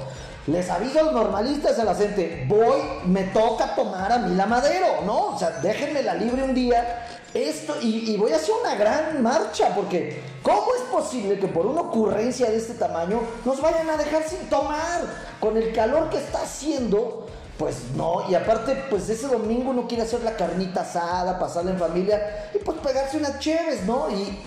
les 0.45 0.69
aviso 0.69 0.99
a 0.99 1.03
los 1.03 1.13
normalistas, 1.13 1.79
a 1.79 1.83
la 1.83 1.95
gente, 1.95 2.45
voy, 2.47 2.77
me 3.05 3.23
toca 3.23 3.73
tomar 3.73 4.11
a 4.11 4.19
mí 4.19 4.35
la 4.35 4.45
madero, 4.45 5.01
¿no? 5.07 5.33
O 5.33 5.39
sea, 5.39 5.59
déjenme 5.63 6.03
la 6.03 6.13
libre 6.13 6.43
un 6.43 6.53
día 6.53 7.07
esto 7.33 7.75
y, 7.81 8.15
voy 8.15 8.31
a 8.31 8.35
hacer 8.35 8.53
una 8.61 8.75
gran 8.75 9.23
marcha 9.23 9.73
porque 9.75 10.21
¿cómo 10.43 10.67
es 10.75 10.83
posible 10.91 11.39
que 11.39 11.47
por 11.47 11.65
una 11.65 11.81
ocurrencia 11.81 12.49
de 12.49 12.57
este 12.57 12.75
tamaño 12.75 13.21
nos 13.43 13.59
vayan 13.59 13.89
a 13.89 13.97
dejar 13.97 14.23
sin 14.23 14.47
tomar 14.49 15.01
con 15.39 15.57
el 15.57 15.73
calor 15.73 16.09
que 16.09 16.17
está 16.17 16.43
haciendo? 16.43 17.26
Pues 17.57 17.77
no, 17.95 18.29
y 18.29 18.35
aparte, 18.35 18.83
pues 18.89 19.09
ese 19.09 19.27
domingo 19.27 19.71
uno 19.71 19.87
quiere 19.87 20.03
hacer 20.03 20.21
la 20.21 20.35
carnita 20.35 20.81
asada, 20.81 21.39
pasarla 21.39 21.71
en 21.71 21.79
familia 21.79 22.49
y 22.53 22.59
pues 22.59 22.77
pegarse 22.77 23.17
unas 23.17 23.39
chéves, 23.39 23.83
¿no? 23.85 24.11
Y 24.11 24.39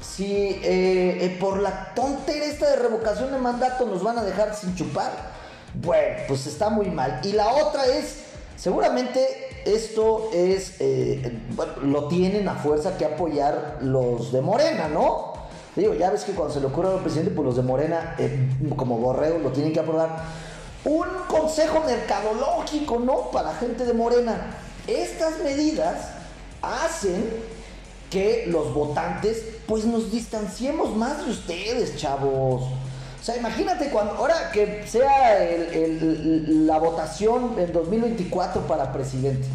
si 0.00 0.32
eh, 0.62 1.18
eh, 1.24 1.36
por 1.38 1.58
la 1.60 1.92
tontera 1.94 2.46
esta 2.46 2.70
de 2.70 2.76
revocación 2.76 3.32
de 3.32 3.38
mandato 3.38 3.84
nos 3.84 4.02
van 4.02 4.18
a 4.18 4.24
dejar 4.24 4.54
sin 4.54 4.74
chupar, 4.74 5.12
bueno, 5.74 6.22
pues 6.26 6.46
está 6.46 6.70
muy 6.70 6.86
mal. 6.88 7.20
Y 7.22 7.32
la 7.32 7.48
otra 7.48 7.84
es, 7.84 8.20
seguramente 8.56 9.62
esto 9.66 10.30
es, 10.32 10.76
eh, 10.80 11.38
bueno, 11.50 11.72
lo 11.82 12.08
tienen 12.08 12.48
a 12.48 12.54
fuerza 12.54 12.96
que 12.96 13.04
apoyar 13.04 13.78
los 13.82 14.32
de 14.32 14.40
Morena, 14.40 14.88
¿no? 14.88 15.34
Digo, 15.76 15.92
ya 15.92 16.10
ves 16.10 16.24
que 16.24 16.32
cuando 16.32 16.54
se 16.54 16.60
le 16.60 16.66
ocurre 16.66 16.88
al 16.88 17.00
presidente, 17.00 17.32
pues 17.32 17.44
los 17.44 17.56
de 17.56 17.62
Morena, 17.62 18.16
como 18.76 18.96
borreo, 18.96 19.38
lo 19.38 19.50
tienen 19.50 19.72
que 19.72 19.80
aprobar 19.80 20.22
un 20.84 21.06
consejo 21.28 21.82
mercadológico, 21.86 22.98
¿no? 22.98 23.30
Para 23.30 23.54
gente 23.54 23.84
de 23.84 23.94
Morena. 23.94 24.56
Estas 24.86 25.38
medidas 25.40 26.08
hacen 26.60 27.30
que 28.10 28.44
los 28.46 28.72
votantes 28.74 29.42
pues 29.66 29.84
nos 29.84 30.12
distanciemos 30.12 30.94
más 30.94 31.24
de 31.24 31.32
ustedes, 31.32 31.96
chavos. 31.96 32.62
O 32.62 33.24
sea, 33.24 33.36
imagínate 33.36 33.88
cuando, 33.88 34.12
ahora 34.14 34.50
que 34.52 34.86
sea 34.86 35.38
la 35.66 36.78
votación 36.78 37.54
en 37.58 37.72
2024 37.72 38.66
para 38.66 38.92
presidente. 38.92 39.46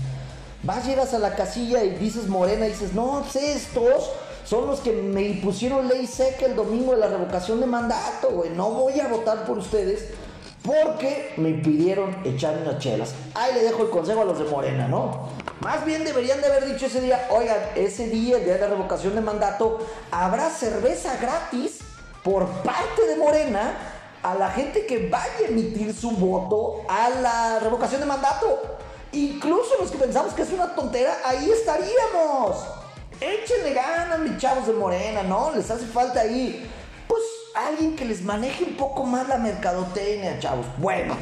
Vas, 0.63 0.85
llegas 0.85 1.13
a 1.13 1.19
la 1.19 1.35
casilla 1.35 1.83
y 1.83 1.91
dices 1.91 2.27
Morena 2.27 2.65
y 2.65 2.71
dices, 2.71 2.93
no, 2.93 3.23
estos 3.33 4.09
son 4.43 4.65
los 4.65 4.79
que 4.79 4.91
me 4.91 5.21
impusieron 5.21 5.87
ley 5.87 6.07
seca 6.07 6.47
el 6.47 6.55
domingo 6.55 6.93
de 6.93 6.97
la 6.97 7.07
revocación 7.07 7.59
de 7.59 7.67
mandato, 7.67 8.31
güey. 8.31 8.49
No 8.49 8.71
voy 8.71 8.99
a 8.99 9.07
votar 9.07 9.45
por 9.45 9.59
ustedes 9.59 10.05
porque 10.63 11.33
me 11.37 11.49
impidieron 11.49 12.17
echar 12.25 12.57
unas 12.61 12.79
chelas. 12.79 13.13
Ahí 13.33 13.53
le 13.53 13.63
dejo 13.63 13.83
el 13.83 13.89
consejo 13.89 14.21
a 14.21 14.25
los 14.25 14.39
de 14.39 14.45
Morena, 14.45 14.87
¿no? 14.87 15.29
Más 15.61 15.85
bien 15.85 16.03
deberían 16.03 16.41
de 16.41 16.47
haber 16.47 16.65
dicho 16.65 16.85
ese 16.85 17.01
día, 17.01 17.27
oigan, 17.31 17.57
ese 17.75 18.07
día, 18.07 18.37
el 18.37 18.45
día 18.45 18.53
de 18.53 18.59
la 18.59 18.67
revocación 18.67 19.15
de 19.15 19.21
mandato, 19.21 19.79
habrá 20.11 20.49
cerveza 20.49 21.17
gratis 21.17 21.79
por 22.23 22.47
parte 22.63 23.05
de 23.07 23.15
Morena 23.15 23.73
a 24.21 24.35
la 24.35 24.49
gente 24.51 24.85
que 24.85 25.09
vaya 25.09 25.45
a 25.45 25.49
emitir 25.49 25.93
su 25.93 26.11
voto 26.11 26.81
a 26.87 27.09
la 27.09 27.59
revocación 27.59 28.01
de 28.01 28.07
mandato. 28.07 28.61
Incluso 29.11 29.75
los 29.79 29.91
que 29.91 29.97
pensamos 29.97 30.33
que 30.33 30.43
es 30.43 30.51
una 30.51 30.75
tontera, 30.75 31.17
ahí 31.25 31.49
estaríamos. 31.49 32.57
Échenle 33.19 33.73
ganas, 33.73 34.19
mis 34.19 34.37
chavos 34.37 34.67
de 34.67 34.73
Morena, 34.73 35.23
¿no? 35.23 35.51
Les 35.51 35.69
hace 35.69 35.85
falta 35.85 36.21
ahí 36.21 36.69
alguien 37.69 37.95
que 37.95 38.05
les 38.05 38.21
maneje 38.23 38.63
un 38.63 38.73
poco 38.73 39.05
más 39.05 39.27
la 39.27 39.37
mercadotecnia, 39.37 40.39
chavos. 40.39 40.65
Bueno, 40.77 41.15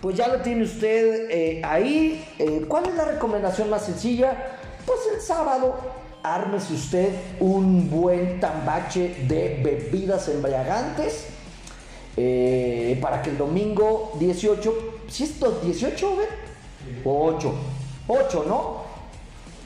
pues 0.00 0.16
ya 0.16 0.28
lo 0.28 0.40
tiene 0.40 0.64
usted 0.64 1.30
eh, 1.30 1.62
ahí. 1.64 2.24
Eh, 2.38 2.64
¿Cuál 2.68 2.86
es 2.86 2.94
la 2.94 3.04
recomendación 3.04 3.70
más 3.70 3.86
sencilla? 3.86 4.58
Pues 4.84 4.98
el 5.14 5.20
sábado, 5.20 5.76
ármese 6.22 6.74
usted 6.74 7.14
un 7.40 7.90
buen 7.90 8.40
tambache 8.40 9.24
de 9.28 9.60
bebidas 9.62 10.28
embriagantes. 10.28 11.26
Eh, 12.14 12.98
para 13.00 13.22
que 13.22 13.30
el 13.30 13.38
domingo 13.38 14.12
18, 14.18 14.74
si 15.08 15.24
esto 15.24 15.60
18, 15.62 16.16
¿ven? 16.16 16.26
8, 17.04 17.54
8, 18.06 18.44
¿no? 18.46 18.82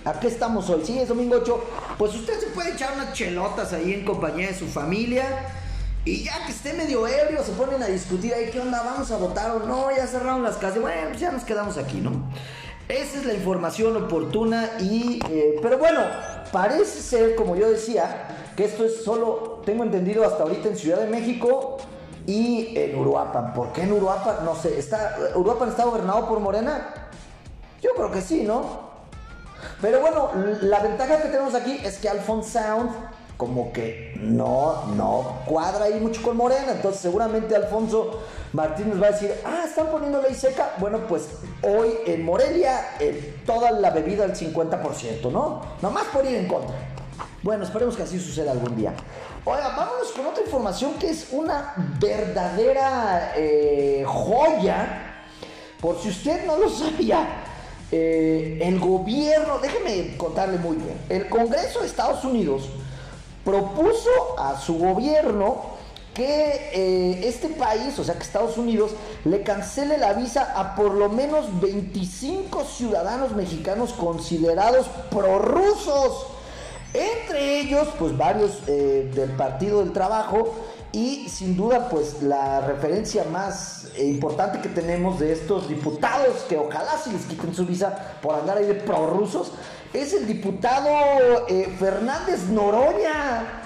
¿A 0.05 0.21
qué 0.21 0.29
estamos 0.29 0.71
hoy? 0.71 0.83
Sí, 0.85 0.97
es 0.97 1.09
domingo 1.09 1.39
8. 1.43 1.65
Pues 1.99 2.15
usted 2.15 2.39
se 2.39 2.47
puede 2.49 2.75
echar 2.75 2.93
unas 2.95 3.15
chelotas 3.15 3.73
ahí 3.73 3.93
en 3.93 4.05
compañía 4.05 4.47
de 4.47 4.55
su 4.55 4.67
familia 4.67 5.25
y 6.07 6.23
ya 6.23 6.47
que 6.47 6.53
esté 6.53 6.73
medio 6.73 7.05
ebrio, 7.07 7.43
se 7.43 7.51
ponen 7.53 7.83
a 7.83 7.87
discutir 7.87 8.33
ahí, 8.33 8.49
¿qué 8.53 8.61
onda? 8.61 8.81
¿Vamos 8.81 9.11
a 9.11 9.17
votar 9.17 9.51
o 9.51 9.59
no? 9.59 9.91
Ya 9.91 10.07
cerraron 10.07 10.45
las 10.45 10.57
casas. 10.57 10.81
Bueno, 10.81 11.09
pues 11.09 11.21
ya 11.21 11.33
nos 11.33 11.43
quedamos 11.43 11.77
aquí, 11.77 11.97
¿no? 11.97 12.13
Esa 12.89 13.19
es 13.19 13.27
la 13.27 13.35
información 13.35 13.97
oportuna 13.97 14.71
y... 14.79 15.19
Eh, 15.29 15.59
pero 15.61 15.79
bueno, 15.79 16.03
parece 16.53 17.01
ser, 17.03 17.35
como 17.35 17.57
yo 17.57 17.69
decía, 17.69 18.29
que 18.57 18.65
esto 18.65 18.85
es 18.85 19.03
solo, 19.03 19.63
tengo 19.67 19.83
entendido 19.83 20.25
hasta 20.25 20.45
ahorita 20.45 20.69
en 20.69 20.77
Ciudad 20.77 21.01
de 21.01 21.09
México 21.09 21.79
y 22.25 22.79
en 22.79 22.97
Uruapan. 22.97 23.53
¿Por 23.53 23.73
qué 23.73 23.83
en 23.83 23.93
Uruapan? 23.93 24.45
No 24.45 24.55
sé, 24.55 24.79
¿está, 24.79 25.17
¿Uruapan 25.35 25.71
está 25.71 25.87
gobernado 25.87 26.29
por 26.29 26.39
Morena? 26.39 26.87
Yo 27.83 27.91
creo 27.97 28.13
que 28.13 28.21
sí, 28.21 28.45
¿no? 28.45 28.87
Pero 29.83 30.01
bueno, 30.01 30.31
la 30.61 30.79
ventaja 30.79 31.21
que 31.21 31.31
tenemos 31.31 31.57
aquí 31.57 31.81
es 31.83 31.99
que 31.99 32.09
Alphonse 32.09 32.61
Sound 32.61 32.91
como 33.37 33.73
que 33.73 34.15
no, 34.21 34.87
no 34.97 35.41
cuadra 35.47 35.87
ahí 35.87 36.01
mucho 36.01 36.23
con 36.23 36.37
Morena. 36.37 36.73
Entonces 36.73 37.03
seguramente 37.03 37.55
Alfonso 37.55 38.23
Martínez 38.53 39.01
va 39.01 39.09
a 39.09 39.11
decir, 39.11 39.35
ah, 39.45 39.65
están 39.67 39.89
poniendo 39.89 40.23
ley 40.23 40.35
seca. 40.35 40.75
Bueno, 40.79 41.07
pues 41.07 41.29
hoy 41.63 41.91
en 42.07 42.25
Morelia 42.25 42.97
toda 43.45 43.71
la 43.71 43.91
bebida 43.91 44.25
al 44.25 44.35
50%, 44.35 45.31
¿no? 45.31 45.63
Nomás 45.83 46.05
por 46.05 46.25
ir 46.25 46.37
en 46.37 46.49
contra. 46.49 46.75
Bueno, 47.43 47.65
esperemos 47.65 47.97
que 47.97 48.03
así 48.03 48.19
suceda 48.19 48.53
algún 48.53 48.75
día. 48.77 48.93
Oiga, 49.45 49.69
vámonos 49.77 50.11
con 50.11 50.27
otra 50.27 50.43
información 50.43 50.95
que 50.95 51.11
es 51.11 51.29
una 51.31 51.75
verdadera 52.01 53.35
eh, 53.37 54.05
joya. 54.07 55.25
Por 55.81 56.01
si 56.01 56.09
usted 56.09 56.45
no 56.47 56.57
lo 56.57 56.69
sabía, 56.69 57.45
eh, 57.93 58.59
el 58.63 58.81
gobierno, 58.81 59.59
déjeme 59.59 60.17
contarle 60.17 60.59
muy 60.59 60.77
bien, 60.77 60.99
el 61.09 61.29
Congreso 61.29 61.81
de 61.81 61.87
Estados 61.87 62.25
Unidos 62.25 62.69
propuso 63.47 64.11
a 64.37 64.61
su 64.61 64.77
gobierno 64.77 65.77
que 66.13 66.71
eh, 66.73 67.29
este 67.29 67.49
país, 67.49 67.97
o 67.99 68.05
sea 68.05 68.17
que 68.17 68.23
Estados 68.23 68.59
Unidos, 68.59 68.91
le 69.25 69.43
cancele 69.43 69.99
la 69.99 70.15
visa 70.15 70.53
a 70.57 70.75
por 70.75 70.93
lo 70.93 71.09
menos 71.09 71.61
25 71.61 72.65
ciudadanos 72.65 73.37
mexicanos 73.37 73.93
considerados 73.93 74.87
prorrusos. 75.11 76.27
Entre 76.93 77.61
ellos, 77.61 77.87
pues 77.99 78.17
varios 78.17 78.59
eh, 78.67 79.11
del 79.15 79.31
Partido 79.33 79.81
del 79.81 79.93
Trabajo 79.93 80.55
y 80.97 81.29
sin 81.29 81.59
duda, 81.59 81.91
pues 81.91 82.23
la 82.23 82.63
referencia 82.63 83.25
más 83.25 83.89
importante 83.99 84.63
que 84.63 84.71
tenemos 84.71 85.21
de 85.21 85.31
estos 85.31 85.69
diputados 85.69 86.47
que 86.49 86.57
ojalá 86.57 86.97
se 86.97 87.13
les 87.13 87.27
quiten 87.27 87.55
su 87.55 87.67
visa 87.67 88.17
por 88.23 88.35
andar 88.35 88.57
ahí 88.57 88.65
de 88.65 88.77
prorrusos 88.77 89.53
es 89.93 90.15
el 90.15 90.27
diputado 90.27 90.89
eh, 91.49 91.71
Fernández 91.79 92.45
Noroña, 92.49 93.63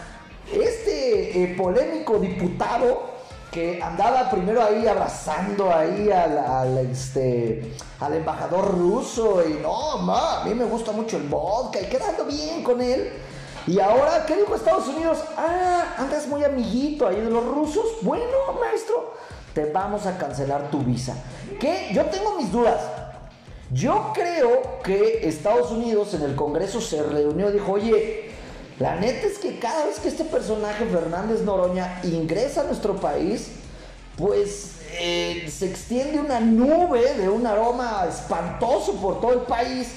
este 0.53 1.45
eh, 1.45 1.55
polémico 1.57 2.19
diputado 2.19 3.11
que 3.53 3.81
andaba 3.81 4.29
primero 4.29 4.64
ahí 4.64 4.88
abrazando 4.88 5.73
ahí 5.73 6.11
al, 6.11 6.79
este, 6.79 7.77
al 8.01 8.14
embajador 8.14 8.77
ruso 8.77 9.40
y 9.49 9.55
no, 9.62 9.99
ma, 9.99 10.40
a 10.40 10.45
mí 10.47 10.53
me 10.53 10.64
gusta 10.64 10.90
mucho 10.90 11.16
el 11.16 11.29
vodka 11.29 11.81
y 11.81 11.85
quedando 11.85 12.25
bien 12.25 12.64
con 12.64 12.81
él. 12.81 13.09
Y 13.66 13.79
ahora, 13.79 14.25
¿qué 14.27 14.37
dijo 14.37 14.55
Estados 14.55 14.88
Unidos? 14.88 15.18
Ah, 15.37 15.94
andas 15.99 16.27
muy 16.27 16.42
amiguito 16.44 17.07
ahí 17.07 17.20
de 17.20 17.31
los 17.31 17.44
rusos. 17.44 17.85
Bueno, 18.03 18.25
maestro, 18.61 19.14
te 19.55 19.66
vamos 19.66 20.07
a 20.07 20.16
cancelar 20.16 20.70
tu 20.70 20.79
visa. 20.79 21.14
Que 21.59 21.88
yo 21.92 22.07
tengo 22.07 22.37
mis 22.37 22.51
dudas. 22.51 22.81
Yo 23.73 24.12
creo 24.14 24.81
que 24.83 25.29
Estados 25.29 25.70
Unidos 25.70 26.14
en 26.14 26.23
el 26.23 26.35
Congreso 26.35 26.81
se 26.81 27.03
reunió 27.03 27.51
y 27.51 27.53
dijo, 27.53 27.73
oye, 27.73 28.31
la 28.81 28.96
neta 28.96 29.27
es 29.27 29.38
que 29.38 29.59
cada 29.59 29.87
vez 29.87 30.01
que 30.01 30.09
este 30.09 30.25
personaje, 30.25 30.87
Fernández 30.87 31.42
Noroña, 31.42 32.01
ingresa 32.03 32.62
a 32.62 32.64
nuestro 32.64 32.96
país, 32.96 33.53
pues 34.16 34.73
eh, 34.99 35.49
se 35.51 35.66
extiende 35.66 36.18
una 36.18 36.40
nube 36.40 37.14
de 37.14 37.29
un 37.29 37.46
aroma 37.46 38.07
espantoso 38.09 38.94
por 38.94 39.20
todo 39.20 39.35
el 39.35 39.40
país. 39.40 39.88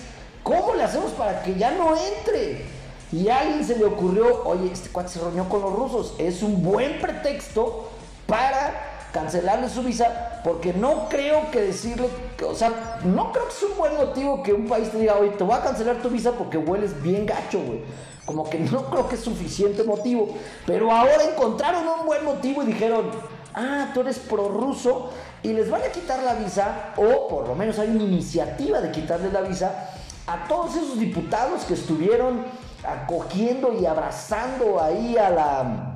¿Cómo 0.43 0.75
le 0.75 0.83
hacemos 0.83 1.11
para 1.13 1.41
que 1.41 1.55
ya 1.55 1.71
no 1.71 1.95
entre? 1.95 2.72
Y 3.13 3.29
a 3.29 3.41
alguien 3.41 3.63
se 3.63 3.77
le 3.77 3.85
ocurrió, 3.85 4.43
oye, 4.45 4.71
este 4.71 4.89
cuate 4.89 5.09
se 5.09 5.19
reunió 5.19 5.47
con 5.47 5.61
los 5.61 5.71
rusos. 5.71 6.15
Es 6.17 6.41
un 6.41 6.63
buen 6.63 6.99
pretexto 6.99 7.89
para 8.25 9.09
cancelarle 9.11 9.69
su 9.69 9.83
visa, 9.83 10.41
porque 10.43 10.73
no 10.73 11.07
creo 11.09 11.51
que 11.51 11.61
decirle, 11.61 12.09
o 12.43 12.55
sea, 12.55 12.99
no 13.03 13.31
creo 13.31 13.47
que 13.47 13.53
sea 13.53 13.69
un 13.69 13.77
buen 13.77 13.95
motivo 13.95 14.41
que 14.41 14.51
un 14.51 14.65
país 14.65 14.89
te 14.89 14.97
diga, 14.97 15.15
oye, 15.19 15.29
te 15.29 15.43
voy 15.43 15.53
a 15.53 15.61
cancelar 15.61 16.01
tu 16.01 16.09
visa 16.09 16.31
porque 16.31 16.57
hueles 16.57 16.99
bien 17.03 17.27
gacho, 17.27 17.59
güey. 17.61 17.81
Como 18.25 18.49
que 18.49 18.57
no 18.57 18.85
creo 18.89 19.07
que 19.07 19.13
es 19.13 19.21
suficiente 19.21 19.83
motivo. 19.83 20.29
Pero 20.65 20.91
ahora 20.91 21.23
encontraron 21.31 21.87
un 21.87 22.07
buen 22.07 22.25
motivo 22.25 22.63
y 22.63 22.65
dijeron, 22.65 23.11
ah, 23.53 23.91
tú 23.93 24.01
eres 24.01 24.17
prorruso 24.17 25.11
y 25.43 25.53
les 25.53 25.69
van 25.69 25.83
a 25.83 25.91
quitar 25.91 26.23
la 26.23 26.33
visa, 26.33 26.93
o 26.97 27.27
por 27.27 27.47
lo 27.47 27.53
menos 27.53 27.77
hay 27.77 27.89
una 27.89 28.05
iniciativa 28.05 28.81
de 28.81 28.89
quitarle 28.89 29.31
la 29.31 29.41
visa 29.41 29.91
a 30.25 30.47
todos 30.47 30.75
esos 30.75 30.99
diputados 30.99 31.65
que 31.65 31.75
estuvieron 31.75 32.45
acogiendo 32.85 33.73
y 33.73 33.85
abrazando 33.85 34.81
ahí 34.81 35.17
a 35.17 35.29
la 35.29 35.89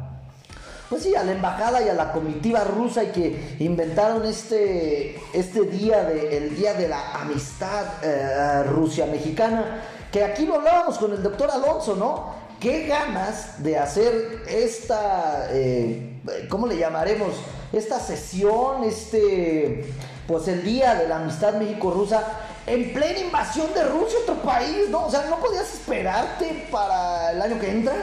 pues 0.89 1.03
sí, 1.03 1.15
a 1.15 1.23
la 1.23 1.33
embajada 1.33 1.81
y 1.81 1.89
a 1.89 1.93
la 1.93 2.13
comitiva 2.13 2.63
rusa 2.63 3.03
y 3.03 3.07
que 3.07 3.57
inventaron 3.59 4.25
este, 4.25 5.19
este 5.33 5.61
día, 5.63 6.03
de, 6.03 6.37
el 6.37 6.55
Día 6.55 6.73
de 6.75 6.87
la 6.87 7.11
Amistad 7.13 7.85
eh, 8.01 8.63
Rusia-Mexicana, 8.63 9.81
que 10.11 10.23
aquí 10.23 10.45
lo 10.45 10.55
hablábamos 10.55 10.97
con 10.97 11.11
el 11.11 11.21
doctor 11.21 11.51
Alonso, 11.51 11.95
¿no? 11.95 12.35
Qué 12.59 12.87
ganas 12.87 13.61
de 13.61 13.77
hacer 13.77 14.43
esta, 14.47 15.49
eh, 15.51 16.21
¿cómo 16.49 16.67
le 16.67 16.77
llamaremos? 16.77 17.33
Esta 17.73 17.99
sesión, 17.99 18.85
este, 18.85 19.85
pues 20.27 20.47
el 20.47 20.63
Día 20.63 20.95
de 20.95 21.07
la 21.07 21.17
Amistad 21.17 21.53
México-Rusa 21.53 22.23
en 22.65 22.93
plena 22.93 23.19
invasión 23.19 23.73
de 23.73 23.85
Rusia, 23.85 24.19
otro 24.23 24.35
país, 24.41 24.89
¿no? 24.89 25.05
O 25.05 25.09
sea, 25.09 25.25
no 25.29 25.37
podías 25.37 25.73
esperarte 25.73 26.67
para 26.69 27.31
el 27.31 27.41
año 27.41 27.59
que 27.59 27.71
entra. 27.71 27.95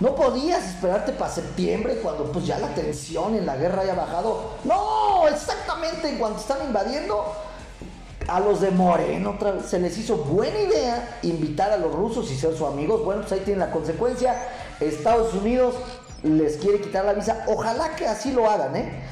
No 0.00 0.14
podías 0.14 0.64
esperarte 0.64 1.12
para 1.12 1.30
septiembre 1.30 1.96
cuando 2.02 2.24
pues 2.32 2.46
ya 2.46 2.58
la 2.58 2.68
tensión 2.68 3.36
en 3.36 3.44
la 3.46 3.56
guerra 3.56 3.82
haya 3.82 3.94
bajado. 3.94 4.52
No, 4.64 5.28
exactamente 5.28 6.08
en 6.08 6.18
cuanto 6.18 6.40
están 6.40 6.66
invadiendo 6.66 7.34
a 8.26 8.40
los 8.40 8.60
de 8.60 8.70
Moreno 8.70 9.30
otra 9.30 9.52
vez 9.52 9.66
se 9.66 9.78
les 9.78 9.96
hizo 9.98 10.16
buena 10.16 10.58
idea 10.58 11.18
invitar 11.22 11.72
a 11.72 11.76
los 11.76 11.92
rusos 11.94 12.30
y 12.30 12.36
ser 12.36 12.52
sus 12.52 12.66
amigos. 12.66 13.04
Bueno, 13.04 13.22
pues 13.22 13.32
ahí 13.32 13.40
tienen 13.40 13.60
la 13.60 13.70
consecuencia. 13.70 14.36
Estados 14.80 15.34
Unidos 15.34 15.74
les 16.22 16.56
quiere 16.56 16.80
quitar 16.80 17.04
la 17.04 17.12
visa. 17.12 17.44
Ojalá 17.46 17.94
que 17.94 18.06
así 18.06 18.32
lo 18.32 18.50
hagan, 18.50 18.76
¿eh? 18.76 19.02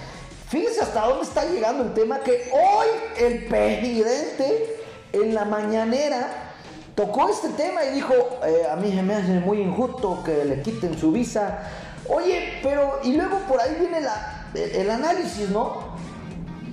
Fíjense 0.48 0.80
hasta 0.80 1.06
dónde 1.06 1.24
está 1.24 1.44
llegando 1.44 1.84
el 1.84 1.92
tema 1.92 2.20
que 2.20 2.50
hoy 2.52 2.86
el 3.18 3.44
presidente 3.44 4.80
en 5.12 5.34
la 5.34 5.44
mañanera 5.44 6.54
tocó 6.94 7.28
este 7.28 7.50
tema 7.50 7.84
y 7.84 7.94
dijo, 7.94 8.14
eh, 8.46 8.66
a 8.70 8.76
mí 8.76 8.90
se 8.90 9.02
me 9.02 9.14
hace 9.14 9.40
muy 9.40 9.60
injusto 9.60 10.22
que 10.24 10.46
le 10.46 10.62
quiten 10.62 10.98
su 10.98 11.12
visa. 11.12 11.58
Oye, 12.08 12.60
pero 12.62 12.98
y 13.04 13.12
luego 13.12 13.38
por 13.46 13.60
ahí 13.60 13.76
viene 13.78 14.00
la, 14.00 14.48
el, 14.54 14.88
análisis, 14.90 15.50
¿no? 15.50 15.98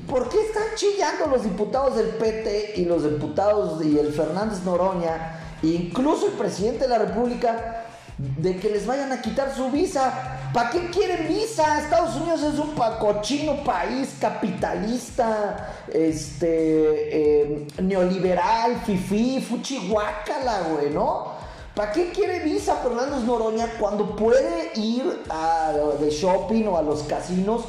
¿Por 0.09 0.29
qué 0.29 0.39
están 0.39 0.63
chillando 0.75 1.27
los 1.27 1.43
diputados 1.43 1.97
del 1.97 2.09
PT 2.09 2.75
y 2.77 2.85
los 2.85 3.03
diputados 3.03 3.83
y 3.83 3.99
el 3.99 4.13
Fernández 4.13 4.63
Noroña, 4.63 5.41
incluso 5.61 6.27
el 6.27 6.33
presidente 6.33 6.85
de 6.85 6.87
la 6.87 6.99
República, 6.99 7.84
de 8.17 8.57
que 8.57 8.69
les 8.69 8.85
vayan 8.85 9.11
a 9.11 9.21
quitar 9.21 9.53
su 9.53 9.69
visa. 9.69 10.49
¿Para 10.53 10.69
qué 10.69 10.89
quieren 10.89 11.27
visa? 11.27 11.79
Estados 11.79 12.15
Unidos 12.15 12.41
es 12.43 12.59
un 12.59 12.73
cochino 12.99 13.63
país 13.63 14.15
capitalista, 14.19 15.73
este, 15.91 17.41
em, 17.41 17.67
neoliberal, 17.81 18.77
fifí, 18.85 19.41
fuchihuacala, 19.41 20.61
güey, 20.71 20.91
¿no? 20.91 21.35
¿Para 21.75 21.91
qué 21.91 22.11
quiere 22.11 22.39
visa 22.39 22.77
Fernando 22.77 23.19
Noroña 23.19 23.67
cuando 23.77 24.15
puede 24.15 24.71
ir 24.75 25.23
a, 25.29 25.73
de 25.99 26.09
shopping 26.09 26.67
o 26.67 26.77
a 26.77 26.81
los 26.81 27.03
casinos? 27.03 27.65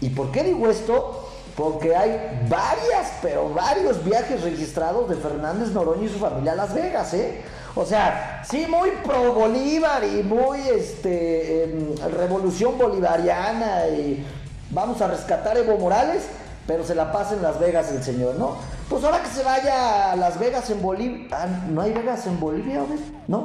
¿Y 0.00 0.08
por 0.08 0.32
qué 0.32 0.42
digo 0.42 0.68
esto? 0.68 1.28
Porque 1.56 1.94
hay 1.94 2.44
varias, 2.48 3.12
pero 3.22 3.50
varios 3.50 4.04
viajes 4.04 4.42
registrados 4.42 5.08
de 5.08 5.14
Fernández 5.14 5.68
Noroña 5.68 6.06
y 6.06 6.08
su 6.08 6.18
familia 6.18 6.52
a 6.52 6.56
Las 6.56 6.74
Vegas, 6.74 7.14
¿eh? 7.14 7.40
O 7.74 7.84
sea, 7.84 8.42
sí, 8.48 8.66
muy 8.68 8.90
pro 9.04 9.32
Bolívar 9.32 10.02
y 10.04 10.22
muy 10.22 10.60
este, 10.60 11.64
em, 11.64 11.96
revolución 12.12 12.76
bolivariana 12.76 13.86
y 13.88 14.24
vamos 14.70 15.00
a 15.00 15.08
rescatar 15.08 15.56
Evo 15.56 15.78
Morales, 15.78 16.26
pero 16.66 16.84
se 16.84 16.94
la 16.94 17.12
pasa 17.12 17.34
en 17.34 17.42
Las 17.42 17.60
Vegas 17.60 17.90
el 17.92 18.02
señor, 18.02 18.34
¿no? 18.36 18.56
Pues 18.88 19.04
ahora 19.04 19.22
que 19.22 19.28
se 19.28 19.44
vaya 19.44 20.12
a 20.12 20.16
Las 20.16 20.38
Vegas 20.38 20.68
en 20.70 20.82
Bolivia. 20.82 21.28
Ah, 21.30 21.46
¿No 21.68 21.82
hay 21.82 21.92
Vegas 21.92 22.26
en 22.26 22.40
Bolivia, 22.40 22.82
¿No? 23.28 23.44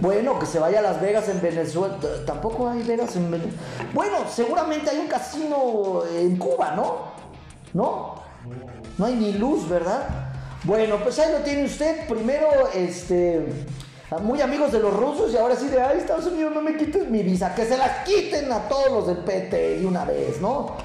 Bueno, 0.00 0.38
que 0.38 0.46
se 0.46 0.58
vaya 0.58 0.78
a 0.78 0.82
Las 0.82 1.00
Vegas 1.02 1.28
en 1.28 1.42
Venezuela. 1.42 1.96
Tampoco 2.26 2.66
hay 2.66 2.82
Vegas 2.82 3.14
en 3.16 3.30
Venezuela. 3.30 3.58
Bueno, 3.92 4.16
seguramente 4.30 4.88
hay 4.88 4.98
un 5.00 5.08
casino 5.08 6.02
en 6.10 6.38
Cuba, 6.38 6.72
¿no? 6.74 6.96
¿No? 7.74 8.14
No 8.96 9.04
hay 9.04 9.14
ni 9.16 9.32
luz, 9.32 9.68
¿verdad? 9.68 10.29
Bueno, 10.64 10.98
pues 11.02 11.18
ahí 11.18 11.32
lo 11.32 11.38
tiene 11.38 11.64
usted. 11.64 12.06
Primero, 12.06 12.68
este, 12.74 13.46
muy 14.22 14.40
amigos 14.40 14.72
de 14.72 14.80
los 14.80 14.94
rusos 14.94 15.32
y 15.32 15.36
ahora 15.36 15.56
sí 15.56 15.68
de, 15.68 15.80
ay, 15.80 15.98
Estados 15.98 16.26
Unidos, 16.26 16.52
no 16.54 16.60
me 16.60 16.76
quites 16.76 17.08
mi 17.08 17.22
visa. 17.22 17.54
Que 17.54 17.64
se 17.64 17.78
las 17.78 18.04
quiten 18.04 18.52
a 18.52 18.68
todos 18.68 18.90
los 18.92 19.06
del 19.06 19.18
PT 19.18 19.78
de 19.78 19.86
una 19.86 20.04
vez, 20.04 20.40
¿no? 20.40 20.76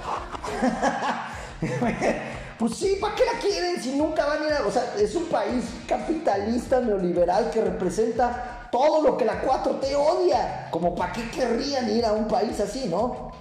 pues 2.58 2.76
sí, 2.76 2.98
¿para 3.02 3.16
qué 3.16 3.24
la 3.26 3.40
quieren 3.40 3.82
si 3.82 3.98
nunca 3.98 4.26
van 4.26 4.44
a 4.44 4.48
ir 4.48 4.54
a... 4.54 4.66
O 4.66 4.72
sea, 4.72 4.94
es 4.98 5.14
un 5.16 5.26
país 5.26 5.66
capitalista, 5.88 6.80
neoliberal, 6.80 7.50
que 7.52 7.62
representa 7.62 8.70
todo 8.72 9.02
lo 9.02 9.18
que 9.18 9.26
la 9.26 9.44
4T 9.44 9.94
odia. 9.96 10.70
Como 10.72 10.96
para 10.96 11.12
qué 11.12 11.30
querrían 11.32 11.90
ir 11.90 12.06
a 12.06 12.14
un 12.14 12.30
país 12.30 12.60
así, 12.62 12.88
¿no? 12.88 13.32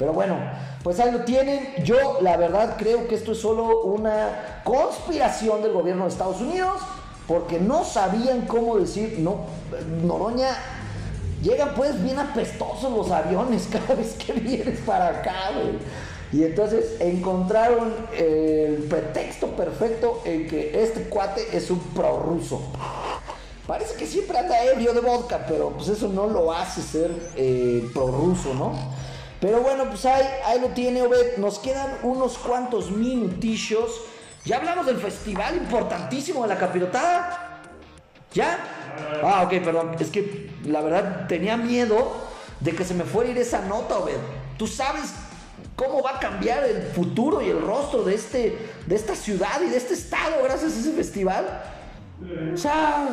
Pero 0.00 0.14
bueno, 0.14 0.38
pues 0.82 0.98
ahí 0.98 1.12
lo 1.12 1.20
tienen. 1.20 1.74
Yo 1.84 2.20
la 2.22 2.38
verdad 2.38 2.76
creo 2.78 3.06
que 3.06 3.14
esto 3.14 3.32
es 3.32 3.38
solo 3.38 3.82
una 3.82 4.62
conspiración 4.64 5.62
del 5.62 5.72
gobierno 5.72 6.04
de 6.04 6.08
Estados 6.08 6.40
Unidos 6.40 6.80
porque 7.28 7.60
no 7.60 7.84
sabían 7.84 8.46
cómo 8.46 8.78
decir, 8.78 9.18
no, 9.18 9.44
Noroña, 10.02 10.56
llegan 11.42 11.74
pues 11.74 12.02
bien 12.02 12.18
apestosos 12.18 12.90
los 12.90 13.10
aviones 13.10 13.68
cada 13.70 13.94
vez 13.94 14.14
que 14.14 14.32
vienes 14.32 14.80
para 14.80 15.08
acá, 15.08 15.50
güey. 15.54 15.78
Y 16.32 16.44
entonces 16.46 16.96
encontraron 16.98 17.92
el 18.16 18.86
pretexto 18.88 19.48
perfecto 19.48 20.22
en 20.24 20.48
que 20.48 20.82
este 20.82 21.10
cuate 21.10 21.46
es 21.52 21.70
un 21.70 21.78
prorruso. 21.78 22.62
Parece 23.66 23.96
que 23.96 24.06
siempre 24.06 24.38
anda 24.38 24.64
ebrio 24.64 24.94
de 24.94 25.00
vodka, 25.00 25.44
pero 25.46 25.70
pues 25.70 25.88
eso 25.88 26.08
no 26.08 26.26
lo 26.26 26.52
hace 26.54 26.80
ser 26.80 27.10
eh, 27.36 27.86
prorruso, 27.92 28.54
¿no? 28.54 28.72
Pero 29.40 29.60
bueno, 29.62 29.84
pues 29.88 30.04
ahí, 30.04 30.26
ahí 30.44 30.60
lo 30.60 30.68
tiene 30.68 31.02
Obed. 31.02 31.38
Nos 31.38 31.58
quedan 31.58 31.98
unos 32.02 32.36
cuantos 32.38 32.90
minutillos. 32.90 34.02
Ya 34.44 34.58
hablamos 34.58 34.86
del 34.86 34.98
festival 34.98 35.56
importantísimo 35.56 36.42
de 36.42 36.48
la 36.48 36.58
capirotada. 36.58 37.62
¿Ya? 38.34 38.58
Ah, 39.22 39.42
ok, 39.42 39.64
perdón. 39.64 39.96
Es 39.98 40.10
que 40.10 40.50
la 40.64 40.82
verdad 40.82 41.26
tenía 41.26 41.56
miedo 41.56 42.12
de 42.60 42.72
que 42.72 42.84
se 42.84 42.94
me 42.94 43.04
fuera 43.04 43.30
a 43.30 43.32
ir 43.32 43.38
esa 43.38 43.62
nota, 43.62 43.98
Obed. 43.98 44.18
Tú 44.58 44.66
sabes 44.66 45.14
cómo 45.74 46.02
va 46.02 46.16
a 46.16 46.20
cambiar 46.20 46.64
el 46.64 46.82
futuro 46.82 47.40
y 47.40 47.48
el 47.48 47.62
rostro 47.62 48.02
de, 48.02 48.14
este, 48.14 48.58
de 48.86 48.94
esta 48.94 49.14
ciudad 49.14 49.62
y 49.62 49.70
de 49.70 49.78
este 49.78 49.94
estado 49.94 50.42
gracias 50.44 50.74
a 50.74 50.80
ese 50.80 50.92
festival. 50.92 51.62
O 52.52 52.56
sea, 52.56 53.08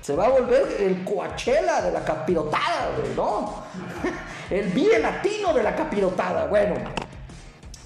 se 0.00 0.16
va 0.16 0.26
a 0.26 0.30
volver 0.30 0.76
el 0.80 1.04
Coachella 1.04 1.82
de 1.82 1.92
la 1.92 2.04
capirotada, 2.04 2.90
¿no? 3.14 3.62
el 4.50 4.66
vive 4.68 4.98
latino 4.98 5.52
de 5.52 5.62
la 5.62 5.74
capirotada. 5.74 6.46
Bueno, 6.46 6.74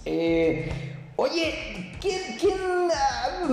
eh, 0.04 0.70
oye, 1.16 1.92
¿quién, 2.00 2.90
ah, 2.94 3.46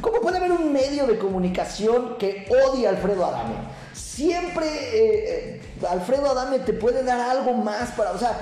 ¿cómo 0.00 0.20
puede 0.20 0.38
haber 0.38 0.52
un 0.52 0.72
medio 0.72 1.06
de 1.06 1.18
comunicación 1.18 2.16
que 2.18 2.46
odie 2.50 2.86
a 2.86 2.90
Alfredo 2.90 3.24
Adame? 3.24 3.54
Siempre 3.92 4.66
eh, 4.66 5.60
Alfredo 5.88 6.30
Adame 6.30 6.60
te 6.60 6.72
puede 6.72 7.02
dar 7.02 7.20
algo 7.20 7.52
más 7.54 7.90
para, 7.90 8.12
o 8.12 8.18
sea, 8.18 8.36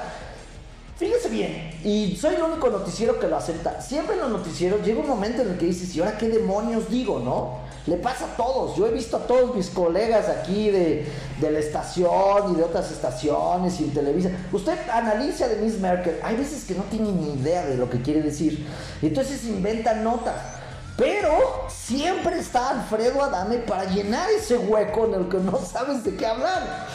Fíjese 1.00 1.30
bien, 1.30 1.70
y 1.82 2.14
soy 2.14 2.34
el 2.34 2.42
único 2.42 2.68
noticiero 2.68 3.18
que 3.18 3.26
lo 3.26 3.38
acepta. 3.38 3.80
Siempre 3.80 4.16
en 4.16 4.20
los 4.20 4.30
noticieros 4.32 4.84
llega 4.84 5.00
un 5.00 5.08
momento 5.08 5.40
en 5.40 5.52
el 5.52 5.56
que 5.56 5.64
dices, 5.64 5.96
¿y 5.96 6.00
ahora 6.00 6.18
qué 6.18 6.28
demonios 6.28 6.90
digo, 6.90 7.18
no? 7.20 7.69
Le 7.86 7.96
pasa 7.96 8.26
a 8.26 8.36
todos. 8.36 8.76
Yo 8.76 8.86
he 8.86 8.90
visto 8.90 9.16
a 9.16 9.20
todos 9.20 9.54
mis 9.54 9.68
colegas 9.70 10.28
aquí 10.28 10.70
de, 10.70 11.06
de 11.40 11.50
la 11.50 11.58
estación 11.58 12.52
y 12.52 12.56
de 12.56 12.62
otras 12.62 12.90
estaciones 12.90 13.80
y 13.80 13.84
en 13.84 13.94
televisión. 13.94 14.36
Usted 14.52 14.78
analiza 14.90 15.48
de 15.48 15.56
Miss 15.56 15.78
Merkel. 15.78 16.18
Hay 16.22 16.36
veces 16.36 16.64
que 16.64 16.74
no 16.74 16.82
tiene 16.84 17.10
ni 17.10 17.34
idea 17.34 17.64
de 17.64 17.76
lo 17.76 17.88
que 17.88 18.02
quiere 18.02 18.22
decir. 18.22 18.66
Entonces 19.02 19.44
inventan 19.44 20.04
notas. 20.04 20.60
Pero 21.00 21.66
siempre 21.68 22.38
está 22.38 22.70
Alfredo 22.70 23.24
Adame 23.24 23.56
para 23.56 23.84
llenar 23.84 24.28
ese 24.30 24.58
hueco 24.58 25.06
en 25.06 25.14
el 25.14 25.28
que 25.28 25.38
no 25.38 25.56
sabes 25.58 26.04
de 26.04 26.14
qué 26.14 26.26
hablar. 26.26 26.86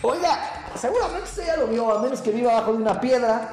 Oiga, 0.00 0.38
seguramente 0.76 1.24
usted 1.24 1.46
ya 1.46 1.56
lo 1.58 1.66
vio, 1.66 1.92
a 1.92 2.00
menos 2.00 2.22
que 2.22 2.30
viva 2.30 2.54
bajo 2.54 2.72
de 2.72 2.78
una 2.78 2.98
piedra, 2.98 3.50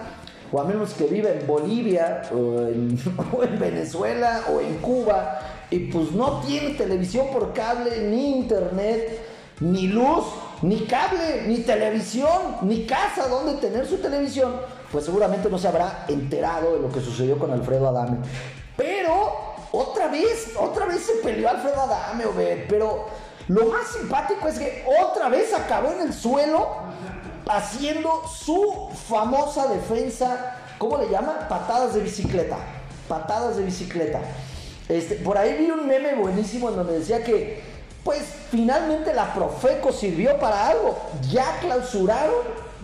o 0.49 0.61
a 0.61 0.63
menos 0.63 0.93
que 0.93 1.07
viva 1.07 1.29
en 1.29 1.45
Bolivia, 1.45 2.21
o 2.31 2.67
en 2.67 2.97
Venezuela, 3.59 4.43
o 4.49 4.61
en 4.61 4.77
Cuba, 4.77 5.41
y 5.69 5.79
pues 5.79 6.11
no 6.11 6.41
tiene 6.41 6.71
televisión 6.71 7.27
por 7.31 7.53
cable, 7.53 8.07
ni 8.09 8.37
internet, 8.37 9.19
ni 9.59 9.87
luz, 9.87 10.25
ni 10.61 10.81
cable, 10.85 11.43
ni 11.47 11.57
televisión, 11.59 12.57
ni 12.61 12.85
casa 12.85 13.27
donde 13.27 13.55
tener 13.55 13.85
su 13.85 13.97
televisión, 13.97 14.53
pues 14.91 15.05
seguramente 15.05 15.49
no 15.49 15.57
se 15.57 15.67
habrá 15.67 16.05
enterado 16.07 16.73
de 16.73 16.79
lo 16.79 16.91
que 16.91 17.01
sucedió 17.01 17.37
con 17.37 17.51
Alfredo 17.51 17.89
Adame. 17.89 18.17
Pero 18.75 19.55
otra 19.71 20.07
vez, 20.07 20.53
otra 20.57 20.85
vez 20.85 21.01
se 21.01 21.13
peleó 21.23 21.49
Alfredo 21.49 21.81
Adame, 21.81 22.25
Obed, 22.25 22.65
pero 22.69 23.05
lo 23.47 23.65
más 23.65 23.87
simpático 23.87 24.47
es 24.47 24.59
que 24.59 24.85
otra 25.01 25.29
vez 25.29 25.53
acabó 25.53 25.91
en 25.91 26.01
el 26.01 26.13
suelo 26.13 26.67
haciendo 27.49 28.23
su 28.27 28.89
famosa 29.07 29.67
defensa, 29.67 30.55
¿cómo 30.77 30.97
le 30.97 31.09
llama? 31.09 31.47
Patadas 31.47 31.93
de 31.93 32.01
bicicleta. 32.01 32.57
Patadas 33.07 33.57
de 33.57 33.63
bicicleta. 33.63 34.19
Este, 34.89 35.15
por 35.15 35.37
ahí 35.37 35.57
vi 35.57 35.71
un 35.71 35.87
meme 35.87 36.15
buenísimo 36.15 36.69
en 36.69 36.77
donde 36.77 36.99
decía 36.99 37.23
que, 37.23 37.61
pues 38.03 38.21
finalmente 38.49 39.13
la 39.13 39.33
Profeco 39.33 39.91
sirvió 39.91 40.39
para 40.39 40.69
algo. 40.69 40.97
Ya 41.29 41.59
clausuraron, 41.59 42.35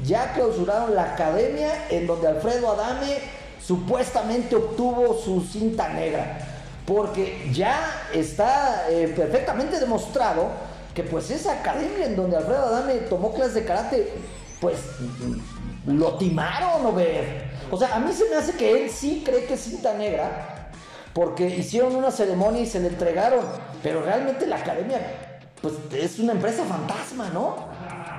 ya 0.04 0.34
clausuraron 0.34 0.96
la 0.96 1.14
academia 1.14 1.88
en 1.90 2.08
donde 2.08 2.28
Alfredo 2.28 2.72
Adame 2.72 3.20
supuestamente 3.66 4.56
obtuvo 4.56 5.14
su 5.14 5.42
cinta 5.42 5.90
negra. 5.90 6.40
Porque 6.86 7.50
ya 7.54 8.08
está 8.14 8.88
eh, 8.90 9.14
perfectamente 9.16 9.80
demostrado 9.80 10.48
que 10.94 11.04
pues 11.04 11.32
esa 11.32 11.54
academia 11.54 12.06
en 12.06 12.16
donde 12.16 12.36
Alfredo 12.36 12.66
Adame 12.66 12.96
tomó 12.96 13.34
clases 13.34 13.54
de 13.54 13.66
karate, 13.66 14.14
pues 14.60 14.78
lo 15.86 16.18
timaron 16.18 16.86
o 16.86 16.92
ver. 16.92 17.52
O 17.72 17.78
sea, 17.78 17.96
a 17.96 18.00
mí 18.00 18.12
se 18.12 18.30
me 18.30 18.36
hace 18.36 18.54
que 18.54 18.84
él 18.84 18.90
sí 18.90 19.24
cree 19.26 19.46
que 19.46 19.54
es 19.54 19.62
cinta 19.62 19.94
negra, 19.94 20.53
porque 21.14 21.48
hicieron 21.48 21.96
una 21.96 22.12
ceremonia 22.12 22.62
y 22.62 22.66
se 22.66 22.80
le 22.80 22.88
entregaron, 22.88 23.46
pero 23.82 24.02
realmente 24.02 24.48
la 24.48 24.58
academia, 24.58 25.00
pues 25.62 25.76
es 25.94 26.20
una 26.20 26.34
empresa 26.34 26.66
fantasma, 26.66 27.30
¿no? 27.30 27.56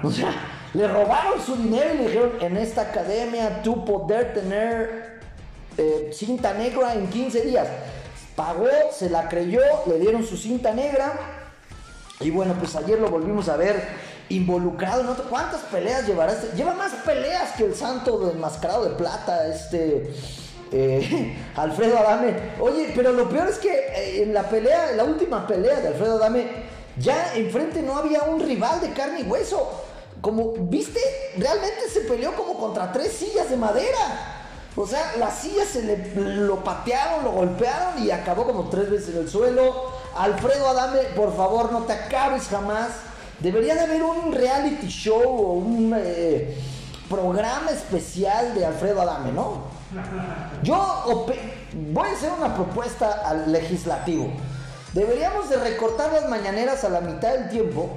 O 0.03 0.11
sea, 0.11 0.33
le 0.75 0.87
robaron 0.87 1.41
su 1.41 1.57
dinero 1.57 1.95
y 1.95 1.99
le 1.99 2.07
dijeron, 2.07 2.33
en 2.41 2.57
esta 2.57 2.83
academia 2.83 3.63
tú 3.63 3.85
poder 3.85 4.35
tener 4.35 5.21
eh, 5.77 6.11
cinta 6.13 6.55
negra 6.55 6.95
en 6.95 7.09
15 7.09 7.41
días. 7.43 7.69
Pagó, 8.37 8.67
se 8.93 9.11
la 9.11 9.29
creyó, 9.29 9.61
le 9.87 9.99
dieron 9.99 10.25
su 10.25 10.37
cinta 10.37 10.73
negra. 10.73 11.13
Y 12.21 12.31
bueno, 12.31 12.55
pues 12.59 12.75
ayer 12.77 12.99
lo 12.99 13.09
volvimos 13.09 13.49
a 13.49 13.57
ver 13.57 13.83
involucrado 14.29 15.03
en 15.03 15.09
otro. 15.09 15.25
¿Cuántas 15.29 15.61
peleas 15.63 16.07
llevará 16.07 16.33
este? 16.33 16.57
Lleva 16.57 16.75
más 16.75 16.93
peleas 17.05 17.53
que 17.53 17.65
el 17.65 17.75
santo 17.75 18.19
de 18.19 18.33
enmascarado 18.33 18.85
de 18.85 18.91
plata, 18.97 19.47
este. 19.49 20.13
Eh, 20.73 21.37
Alfredo 21.57 21.99
Adame. 21.99 22.35
Oye, 22.61 22.93
pero 22.95 23.13
lo 23.13 23.29
peor 23.29 23.49
es 23.49 23.59
que 23.59 23.73
eh, 23.73 24.23
en 24.23 24.35
la 24.35 24.49
pelea, 24.49 24.91
en 24.91 24.97
la 24.97 25.05
última 25.05 25.47
pelea 25.47 25.81
de 25.81 25.89
Alfredo 25.89 26.17
Adame, 26.17 26.47
ya 26.99 27.35
enfrente 27.35 27.83
no 27.83 27.97
había 27.97 28.23
un 28.23 28.41
rival 28.41 28.81
de 28.81 28.93
carne 28.93 29.21
y 29.21 29.25
hueso. 29.25 29.83
Como, 30.21 30.53
¿viste? 30.53 31.01
Realmente 31.37 31.89
se 31.93 32.01
peleó 32.01 32.35
como 32.35 32.59
contra 32.59 32.93
tres 32.93 33.13
sillas 33.13 33.51
de 33.51 33.57
madera. 33.57 34.43
O 34.77 34.87
sea, 34.87 35.13
las 35.19 35.39
sillas 35.39 35.69
se 35.69 35.83
le 35.83 36.15
lo 36.47 36.65
patearon, 36.65 37.25
lo 37.25 37.33
golpearon 37.33 38.03
y 38.03 38.11
acabó 38.11 38.45
como 38.45 38.69
tres 38.71 38.91
veces 38.91 39.15
en 39.15 39.23
el 39.23 39.29
suelo. 39.29 39.93
Alfredo 40.17 40.69
Adame, 40.69 41.01
por 41.15 41.37
favor, 41.37 41.71
no 41.71 41.83
te 41.83 41.93
acabes 41.93 42.49
jamás. 42.49 42.91
Debería 43.39 43.75
de 43.75 43.81
haber 43.83 44.03
un 44.03 44.33
reality 44.33 44.89
show 44.89 45.23
o 45.23 45.53
un 45.55 45.95
eh, 45.97 46.57
programa 47.09 47.71
especial 47.71 48.55
de 48.55 48.65
Alfredo 48.65 49.03
Adame, 49.03 49.33
¿no? 49.33 49.74
Yo 50.63 51.27
voy 51.93 52.09
a 52.09 52.13
hacer 52.13 52.31
una 52.37 52.55
propuesta 52.55 53.23
al 53.25 53.53
legislativo. 53.53 54.29
Deberíamos 54.93 55.51
de 55.51 55.57
recortar 55.57 56.13
las 56.13 56.29
mañaneras 56.29 56.85
a 56.85 56.89
la 56.89 57.01
mitad 57.01 57.33
del 57.33 57.49
tiempo 57.49 57.89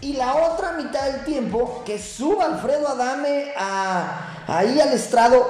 y 0.00 0.14
la 0.14 0.34
otra 0.34 0.72
mitad 0.72 1.02
del 1.04 1.24
tiempo 1.24 1.82
que 1.84 1.98
suba 1.98 2.44
Alfredo 2.46 2.88
Adame 2.88 3.52
a, 3.56 4.44
ahí 4.46 4.80
al 4.80 4.92
estrado 4.92 5.44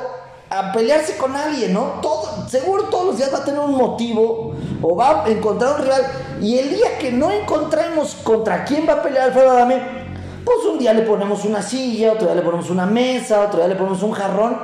a 0.50 0.72
pelearse 0.72 1.16
con 1.16 1.34
alguien, 1.34 1.72
¿no? 1.72 2.00
Todo, 2.02 2.48
seguro 2.48 2.84
todos 2.84 3.06
los 3.06 3.16
días 3.16 3.32
va 3.32 3.38
a 3.38 3.44
tener 3.44 3.60
un 3.60 3.74
motivo 3.74 4.54
o 4.82 4.96
va 4.96 5.24
a 5.24 5.28
encontrar 5.28 5.76
un 5.76 5.82
rival. 5.82 6.06
Y 6.42 6.58
el 6.58 6.70
día 6.70 6.98
que 6.98 7.12
no 7.12 7.30
encontremos 7.30 8.14
contra 8.16 8.64
quién 8.64 8.86
va 8.86 8.94
a 8.94 9.02
pelear 9.02 9.28
Alfredo 9.28 9.50
Adame, 9.50 9.80
pues 10.44 10.58
un 10.70 10.78
día 10.78 10.92
le 10.92 11.02
ponemos 11.02 11.44
una 11.44 11.62
silla, 11.62 12.12
otro 12.12 12.26
día 12.26 12.34
le 12.34 12.42
ponemos 12.42 12.68
una 12.68 12.84
mesa, 12.84 13.40
otro 13.42 13.60
día 13.60 13.68
le 13.68 13.76
ponemos 13.76 14.02
un 14.02 14.12
jarrón 14.12 14.58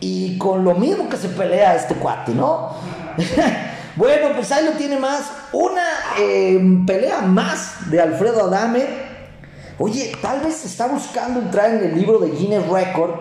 y 0.00 0.38
con 0.38 0.64
lo 0.64 0.74
mismo 0.74 1.08
que 1.08 1.16
se 1.16 1.28
pelea 1.28 1.74
este 1.74 1.94
cuate, 1.94 2.32
¿no? 2.32 2.72
bueno, 3.96 4.28
pues 4.34 4.50
ahí 4.52 4.64
lo 4.64 4.72
tiene 4.72 4.98
más. 4.98 5.30
Una 5.52 5.84
eh, 6.18 6.60
pelea 6.86 7.20
más 7.22 7.90
de 7.90 8.00
Alfredo 8.00 8.44
Adame. 8.44 8.86
Oye, 9.78 10.12
tal 10.20 10.40
vez 10.40 10.64
está 10.64 10.86
buscando 10.86 11.40
entrar 11.40 11.70
en 11.70 11.84
el 11.84 11.94
libro 11.94 12.18
de 12.18 12.30
Guinness 12.30 12.66
Record 12.68 13.12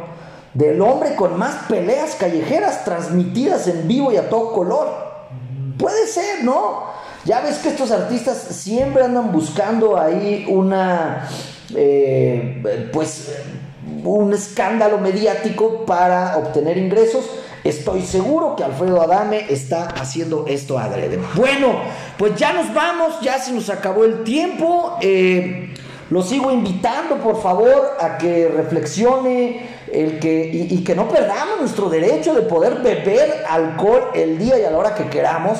del 0.53 0.81
hombre 0.81 1.15
con 1.15 1.37
más 1.37 1.65
peleas 1.69 2.15
callejeras 2.15 2.83
transmitidas 2.83 3.67
en 3.67 3.87
vivo 3.87 4.11
y 4.11 4.17
a 4.17 4.27
todo 4.29 4.53
color. 4.53 5.07
Puede 5.77 6.07
ser, 6.07 6.43
¿no? 6.43 6.85
Ya 7.25 7.41
ves 7.41 7.57
que 7.57 7.69
estos 7.69 7.91
artistas 7.91 8.37
siempre 8.37 9.03
andan 9.03 9.31
buscando 9.31 9.99
ahí 9.99 10.45
una, 10.49 11.27
eh, 11.75 12.89
pues, 12.91 13.35
un 14.03 14.33
escándalo 14.33 14.97
mediático 14.97 15.85
para 15.85 16.37
obtener 16.37 16.77
ingresos. 16.77 17.29
Estoy 17.63 18.01
seguro 18.03 18.55
que 18.55 18.63
Alfredo 18.63 19.01
Adame 19.01 19.45
está 19.49 19.87
haciendo 19.87 20.45
esto 20.47 20.77
adrede. 20.79 21.19
Bueno, 21.35 21.73
pues 22.17 22.35
ya 22.35 22.53
nos 22.53 22.73
vamos, 22.73 23.19
ya 23.21 23.39
se 23.39 23.51
nos 23.51 23.69
acabó 23.69 24.05
el 24.05 24.23
tiempo. 24.23 24.97
Eh, 25.01 25.73
lo 26.09 26.21
sigo 26.21 26.51
invitando, 26.51 27.17
por 27.17 27.41
favor, 27.41 27.97
a 27.99 28.17
que 28.17 28.47
reflexione 28.47 29.67
el 29.91 30.19
que, 30.19 30.49
y, 30.53 30.75
y 30.75 30.83
que 30.83 30.95
no 30.95 31.09
perdamos 31.09 31.59
nuestro 31.59 31.89
derecho 31.89 32.33
de 32.33 32.43
poder 32.43 32.75
beber 32.75 33.43
alcohol 33.49 34.11
el 34.13 34.37
día 34.37 34.57
y 34.59 34.63
a 34.63 34.71
la 34.71 34.77
hora 34.77 34.95
que 34.95 35.09
queramos. 35.09 35.57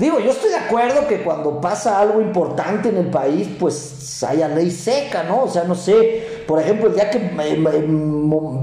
Digo, 0.00 0.18
yo 0.18 0.30
estoy 0.30 0.50
de 0.50 0.56
acuerdo 0.56 1.06
que 1.06 1.22
cuando 1.22 1.60
pasa 1.60 2.00
algo 2.00 2.20
importante 2.22 2.88
en 2.88 2.96
el 2.96 3.06
país, 3.10 3.48
pues 3.60 4.24
haya 4.24 4.48
ley 4.48 4.70
seca, 4.70 5.22
¿no? 5.24 5.42
O 5.44 5.48
sea, 5.48 5.64
no 5.64 5.74
sé, 5.74 6.42
por 6.48 6.58
ejemplo, 6.60 6.88
el 6.88 6.94
día 6.94 7.10
que 7.10 7.18
eh, 7.18 7.64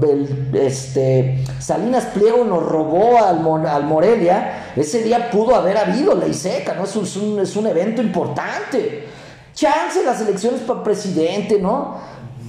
eh, 0.02 0.50
este, 0.54 1.44
Salinas 1.60 2.06
Pliego 2.06 2.44
nos 2.44 2.64
robó 2.64 3.18
al, 3.24 3.66
al 3.66 3.84
Morelia, 3.84 4.72
ese 4.76 5.02
día 5.02 5.30
pudo 5.30 5.54
haber 5.54 5.76
habido 5.78 6.14
ley 6.14 6.34
seca, 6.34 6.74
¿no? 6.74 6.84
Es 6.84 6.96
un- 6.96 7.38
es 7.40 7.56
un 7.56 7.66
evento 7.66 8.02
importante. 8.02 9.06
Chance 9.54 10.04
las 10.04 10.20
elecciones 10.20 10.60
para 10.62 10.82
presidente, 10.84 11.58
¿no? 11.60 11.96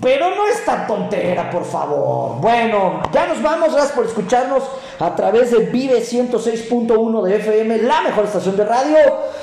Pero 0.01 0.33
no 0.33 0.47
esta 0.47 0.87
tontera, 0.87 1.49
por 1.49 1.65
favor. 1.65 2.39
Bueno, 2.39 3.01
ya 3.11 3.27
nos 3.27 3.41
vamos. 3.41 3.73
Gracias 3.73 3.91
por 3.91 4.05
escucharnos 4.05 4.63
a 4.97 5.13
través 5.13 5.51
de 5.51 5.65
Vive 5.65 6.01
106.1 6.01 7.23
de 7.23 7.35
FM, 7.35 7.79
la 7.79 8.01
mejor 8.01 8.25
estación 8.25 8.55
de 8.55 8.63
radio. 8.63 8.97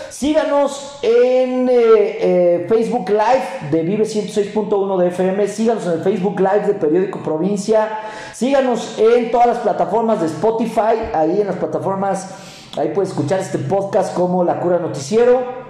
Síganos 0.09 0.99
en 1.03 1.69
eh, 1.69 1.75
eh, 1.75 2.67
Facebook 2.71 3.11
Live 3.11 3.71
de 3.71 3.83
Vive 3.83 4.05
106.1 4.05 4.99
de 4.99 5.09
FM. 5.09 5.47
Síganos 5.47 5.87
en 5.87 5.93
el 5.93 6.03
Facebook 6.03 6.41
Live 6.41 6.67
de 6.67 6.75
Periódico 6.75 7.23
Provincia. 7.23 7.99
Síganos 8.33 8.99
en 8.99 9.31
todas 9.31 9.49
las 9.49 9.59
plataformas 9.59 10.23
de 10.23 10.27
Spotify. 10.27 11.11
Ahí 11.13 11.39
en 11.39 11.49
las 11.49 11.57
plataformas, 11.57 12.31
ahí 12.79 12.93
puedes 12.95 13.11
escuchar 13.11 13.41
este 13.41 13.59
podcast 13.59 14.15
como 14.15 14.43
La 14.43 14.59
Cura 14.61 14.79
Noticiero. 14.79 15.67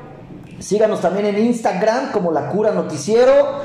Síganos 0.61 1.01
también 1.01 1.27
en 1.27 1.45
Instagram 1.45 2.13
como 2.13 2.31
La 2.31 2.51
Cura 2.51 2.71
Noticiero. 2.71 3.63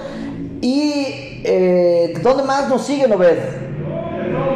Y 0.62 1.42
eh, 1.44 2.14
¿dónde 2.22 2.44
más 2.44 2.70
nos 2.70 2.86
siguen, 2.86 3.12
Obed? 3.12 3.38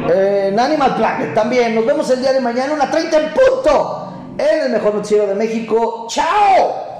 Eh, 0.09 0.49
en 0.49 0.59
Animal 0.59 0.95
Planet 0.95 1.33
también. 1.33 1.73
Nos 1.75 1.85
vemos 1.85 2.09
el 2.11 2.21
día 2.21 2.31
de 2.31 2.39
mañana, 2.39 2.73
una 2.73 2.89
30 2.89 3.17
en 3.17 3.33
punto, 3.33 4.13
en 4.37 4.65
el 4.65 4.71
mejor 4.71 4.95
noticiero 4.95 5.25
de 5.25 5.35
México. 5.35 6.05
¡Chao! 6.09 6.94